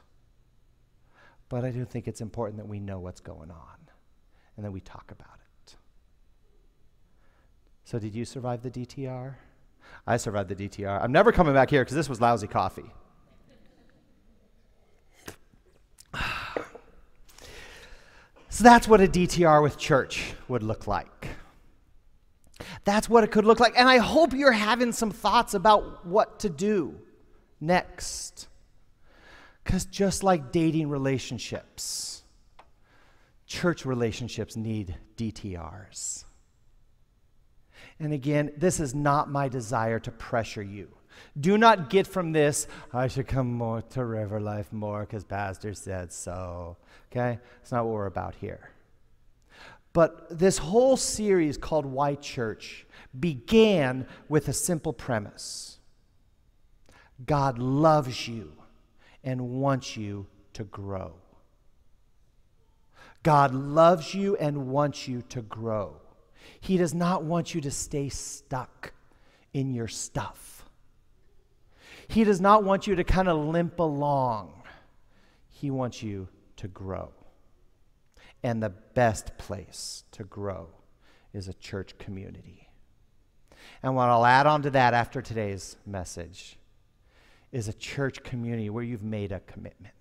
But 1.50 1.66
I 1.66 1.72
do 1.72 1.84
think 1.86 2.08
it's 2.08 2.22
important 2.22 2.58
that 2.58 2.68
we 2.68 2.80
know 2.80 3.00
what's 3.00 3.20
going 3.20 3.52
on 3.52 3.78
and 4.56 4.66
that 4.66 4.72
we 4.72 4.80
talk 4.80 5.12
about 5.12 5.36
it. 5.36 5.41
So, 7.92 8.00
did 8.00 8.16
you 8.16 8.24
survive 8.24 8.62
the 8.62 8.72
DTR? 8.72 9.36
I 10.08 10.16
survived 10.16 10.48
the 10.48 10.56
DTR. 10.56 11.04
I'm 11.04 11.12
never 11.12 11.34
coming 11.34 11.54
back 11.54 11.70
here 11.70 11.82
because 11.82 11.94
this 11.94 12.08
was 12.08 12.22
lousy 12.22 12.48
coffee. 12.48 12.90
So 18.48 18.66
that's 18.66 18.86
what 18.88 19.02
a 19.02 19.08
DTR 19.08 19.64
with 19.64 19.78
church 19.78 20.34
would 20.48 20.62
look 20.62 20.86
like. 20.86 21.30
That's 22.84 23.10
what 23.10 23.24
it 23.24 23.32
could 23.32 23.46
look 23.46 23.60
like. 23.60 23.74
And 23.78 23.90
I 23.90 23.98
hope 23.98 24.34
you're 24.34 24.52
having 24.52 24.92
some 24.92 25.10
thoughts 25.10 25.54
about 25.54 26.06
what 26.06 26.40
to 26.42 26.50
do 26.50 26.96
next. 27.60 28.50
Because 29.64 29.86
just 29.86 30.24
like 30.24 30.52
dating 30.52 30.90
relationships, 30.90 32.24
church 33.48 33.86
relationships 33.86 34.56
need 34.56 34.96
DTRs. 35.18 36.26
And 38.00 38.14
again, 38.14 38.52
this 38.58 38.80
is 38.80 38.96
not 38.96 39.30
my 39.30 39.48
desire 39.48 40.00
to 40.00 40.12
pressure 40.12 40.64
you. 40.64 40.90
Do 41.40 41.58
not 41.58 41.90
get 41.90 42.08
from 42.08 42.32
this, 42.32 42.68
I 42.94 43.08
should 43.08 43.28
come 43.28 43.54
more 43.54 43.82
to 43.82 44.04
River 44.04 44.40
Life 44.40 44.72
more 44.72 45.02
because 45.02 45.24
Pastor 45.24 45.74
said 45.74 46.12
so. 46.12 46.78
Okay? 47.12 47.40
It's 47.62 47.72
not 47.72 47.86
what 47.86 47.94
we're 47.94 48.06
about 48.08 48.36
here. 48.36 48.72
But 49.94 50.40
this 50.40 50.58
whole 50.58 50.98
series 50.98 51.58
called 51.58 51.86
Why 51.86 52.16
Church 52.16 52.86
began 53.20 54.08
with 54.30 54.48
a 54.48 54.54
simple 54.54 54.94
premise 54.94 55.80
God 57.26 57.60
loves 57.60 58.28
you 58.28 58.54
and 59.24 59.42
wants 59.42 59.96
you 59.96 60.26
to 60.54 60.64
grow. 60.64 61.14
God 63.24 63.54
loves 63.54 64.16
you 64.16 64.36
and 64.38 64.68
wants 64.70 65.08
you 65.08 65.22
to 65.30 65.42
grow. 65.44 66.01
He 66.62 66.78
does 66.78 66.94
not 66.94 67.24
want 67.24 67.54
you 67.54 67.62
to 67.62 67.72
stay 67.72 68.08
stuck 68.08 68.94
in 69.54 69.74
your 69.74 69.88
stuff. 69.88 70.64
He 72.08 72.24
does 72.24 72.40
not 72.40 72.64
want 72.64 72.88
you 72.88 72.96
to 72.96 73.04
kind 73.04 73.28
of 73.28 73.38
limp 73.38 73.80
along. 73.80 74.54
He 75.50 75.72
wants 75.72 76.04
you 76.04 76.28
to 76.58 76.68
grow. 76.68 77.12
And 78.44 78.62
the 78.62 78.70
best 78.70 79.38
place 79.38 80.04
to 80.12 80.24
grow 80.24 80.70
is 81.34 81.48
a 81.48 81.54
church 81.54 81.98
community. 81.98 82.70
And 83.82 83.96
what 83.96 84.10
I'll 84.10 84.26
add 84.26 84.46
on 84.46 84.62
to 84.64 84.70
that 84.72 84.94
after 84.94 85.22
today's 85.22 85.78
message 85.86 86.58
is 87.52 87.68
a 87.68 87.74
church 87.74 88.24
community 88.24 88.70
where 88.70 88.84
you've 88.84 89.04
made 89.04 89.32
a 89.32 89.40
commitment. 89.42 89.94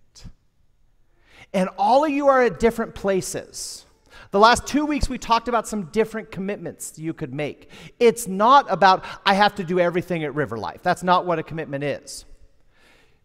And 1.54 1.70
all 1.78 2.04
of 2.04 2.10
you 2.10 2.28
are 2.28 2.42
at 2.42 2.60
different 2.60 2.94
places. 2.94 3.86
The 4.30 4.38
last 4.38 4.66
two 4.66 4.86
weeks, 4.86 5.08
we 5.08 5.18
talked 5.18 5.48
about 5.48 5.66
some 5.66 5.84
different 5.86 6.30
commitments 6.30 6.98
you 6.98 7.12
could 7.12 7.32
make. 7.34 7.70
It's 7.98 8.28
not 8.28 8.66
about, 8.70 9.04
I 9.26 9.34
have 9.34 9.54
to 9.56 9.64
do 9.64 9.80
everything 9.80 10.24
at 10.24 10.34
River 10.34 10.56
Life. 10.56 10.82
That's 10.82 11.02
not 11.02 11.26
what 11.26 11.38
a 11.38 11.42
commitment 11.42 11.84
is. 11.84 12.24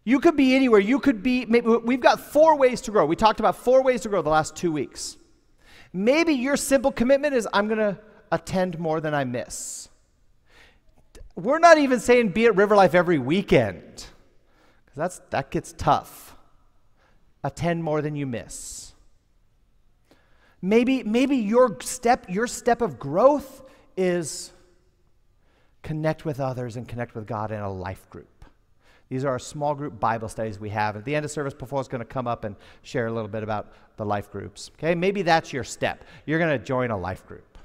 You 0.04 0.20
could 0.20 0.36
be 0.36 0.54
anywhere. 0.54 0.80
You 0.80 1.00
could 1.00 1.22
be, 1.22 1.44
maybe, 1.46 1.68
we've 1.68 2.00
got 2.00 2.20
four 2.20 2.56
ways 2.56 2.80
to 2.82 2.90
grow. 2.90 3.06
We 3.06 3.16
talked 3.16 3.40
about 3.40 3.56
four 3.56 3.82
ways 3.82 4.02
to 4.02 4.08
grow 4.08 4.22
the 4.22 4.30
last 4.30 4.56
two 4.56 4.72
weeks. 4.72 5.16
Maybe 5.92 6.32
your 6.32 6.56
simple 6.56 6.92
commitment 6.92 7.34
is, 7.34 7.48
I'm 7.52 7.66
going 7.66 7.78
to 7.78 7.98
attend 8.30 8.78
more 8.78 9.00
than 9.00 9.14
I 9.14 9.24
miss. 9.24 9.88
We're 11.34 11.58
not 11.58 11.78
even 11.78 12.00
saying 12.00 12.30
be 12.30 12.46
at 12.46 12.56
River 12.56 12.76
Life 12.76 12.94
every 12.94 13.18
weekend, 13.18 14.06
because 14.86 15.20
that 15.30 15.50
gets 15.50 15.72
tough. 15.72 16.36
Attend 17.44 17.84
more 17.84 18.00
than 18.00 18.16
you 18.16 18.26
miss. 18.26 18.85
Maybe, 20.66 21.04
maybe 21.04 21.36
your 21.36 21.76
step, 21.80 22.26
your 22.28 22.48
step 22.48 22.82
of 22.82 22.98
growth 22.98 23.62
is 23.96 24.52
connect 25.84 26.24
with 26.24 26.40
others 26.40 26.74
and 26.74 26.88
connect 26.88 27.14
with 27.14 27.24
God 27.24 27.52
in 27.52 27.60
a 27.60 27.72
life 27.72 28.10
group. 28.10 28.44
These 29.08 29.24
are 29.24 29.28
our 29.28 29.38
small 29.38 29.76
group 29.76 30.00
Bible 30.00 30.28
studies 30.28 30.58
we 30.58 30.70
have. 30.70 30.96
At 30.96 31.04
the 31.04 31.14
end 31.14 31.24
of 31.24 31.30
service, 31.30 31.54
Paul 31.56 31.78
is 31.78 31.86
going 31.86 32.00
to 32.00 32.04
come 32.04 32.26
up 32.26 32.42
and 32.42 32.56
share 32.82 33.06
a 33.06 33.12
little 33.12 33.28
bit 33.28 33.44
about 33.44 33.72
the 33.96 34.04
life 34.04 34.32
groups. 34.32 34.72
Okay, 34.76 34.96
maybe 34.96 35.22
that's 35.22 35.52
your 35.52 35.62
step. 35.62 36.02
You're 36.26 36.40
going 36.40 36.58
to 36.58 36.64
join 36.64 36.90
a 36.90 36.98
life 36.98 37.24
group. 37.28 37.58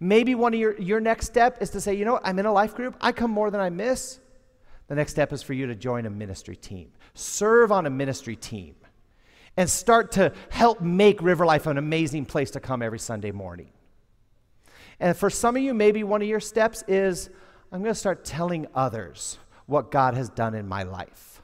Maybe 0.00 0.34
one 0.34 0.54
of 0.54 0.60
your, 0.60 0.80
your 0.80 1.00
next 1.00 1.26
step 1.26 1.60
is 1.60 1.68
to 1.70 1.82
say, 1.82 1.92
you 1.92 2.06
know 2.06 2.14
what, 2.14 2.22
I'm 2.24 2.38
in 2.38 2.46
a 2.46 2.52
life 2.52 2.74
group, 2.74 2.96
I 3.02 3.12
come 3.12 3.30
more 3.30 3.50
than 3.50 3.60
I 3.60 3.68
miss. 3.68 4.20
The 4.88 4.94
next 4.94 5.12
step 5.12 5.34
is 5.34 5.42
for 5.42 5.52
you 5.52 5.66
to 5.66 5.74
join 5.74 6.06
a 6.06 6.10
ministry 6.10 6.56
team, 6.56 6.92
serve 7.12 7.70
on 7.70 7.84
a 7.84 7.90
ministry 7.90 8.36
team, 8.36 8.74
and 9.56 9.68
start 9.68 10.12
to 10.12 10.32
help 10.50 10.80
make 10.80 11.20
River 11.22 11.44
Life 11.44 11.66
an 11.66 11.78
amazing 11.78 12.24
place 12.24 12.50
to 12.52 12.60
come 12.60 12.82
every 12.82 12.98
Sunday 12.98 13.30
morning. 13.32 13.70
And 14.98 15.16
for 15.16 15.30
some 15.30 15.56
of 15.56 15.62
you, 15.62 15.74
maybe 15.74 16.04
one 16.04 16.22
of 16.22 16.28
your 16.28 16.40
steps 16.40 16.84
is 16.86 17.30
I'm 17.72 17.82
going 17.82 17.94
to 17.94 17.98
start 17.98 18.24
telling 18.24 18.66
others 18.74 19.38
what 19.66 19.90
God 19.90 20.14
has 20.14 20.28
done 20.28 20.54
in 20.54 20.68
my 20.68 20.82
life. 20.82 21.42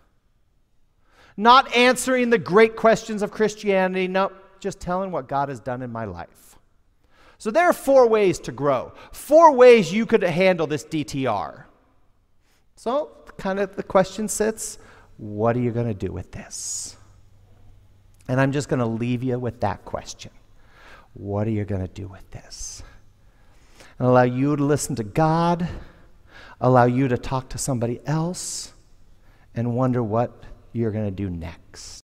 Not 1.37 1.75
answering 1.75 2.31
the 2.31 2.39
great 2.39 2.77
questions 2.77 3.23
of 3.23 3.31
Christianity, 3.31 4.09
no, 4.09 4.33
just 4.59 4.81
telling 4.81 5.11
what 5.11 5.29
God 5.29 5.49
has 5.49 5.61
done 5.61 5.83
in 5.83 5.93
my 5.93 6.05
life. 6.05 6.59
So 7.39 7.51
there 7.51 7.65
are 7.65 7.73
four 7.73 8.09
ways 8.09 8.39
to 8.41 8.53
grow, 8.53 8.93
four 9.13 9.53
ways 9.53 9.93
you 9.93 10.07
could 10.07 10.23
handle 10.23 10.67
this 10.67 10.85
DTR. 10.85 11.65
So, 12.77 13.11
kind 13.37 13.59
of 13.59 13.77
the 13.77 13.83
question 13.83 14.29
sits 14.29 14.79
what 15.19 15.57
are 15.57 15.61
you 15.61 15.71
going 15.71 15.87
to 15.87 15.95
do 15.95 16.13
with 16.13 16.33
this? 16.33 16.97
And 18.29 18.41
I'm 18.41 18.53
just 18.53 18.69
going 18.69 18.81
to 18.81 18.87
leave 18.87 19.23
you 19.23 19.39
with 19.39 19.61
that 19.61 19.85
question. 19.85 20.33
What 21.15 21.47
are 21.47 21.51
you 21.51 21.65
going 21.65 21.81
to 21.81 21.93
do 21.93 22.09
with 22.09 22.31
this? 22.31 22.83
And 23.99 24.09
allow 24.09 24.23
you 24.23 24.57
to 24.57 24.65
listen 24.65 24.97
to 24.97 25.05
God, 25.05 25.69
allow 26.61 26.85
you 26.85 27.09
to 27.09 27.17
talk 27.17 27.49
to 27.51 27.59
somebody 27.59 28.01
else, 28.07 28.73
and 29.55 29.75
wonder 29.75 30.03
what 30.03 30.43
you're 30.73 30.91
going 30.91 31.07
to 31.07 31.11
do 31.11 31.31
next. 31.31 32.06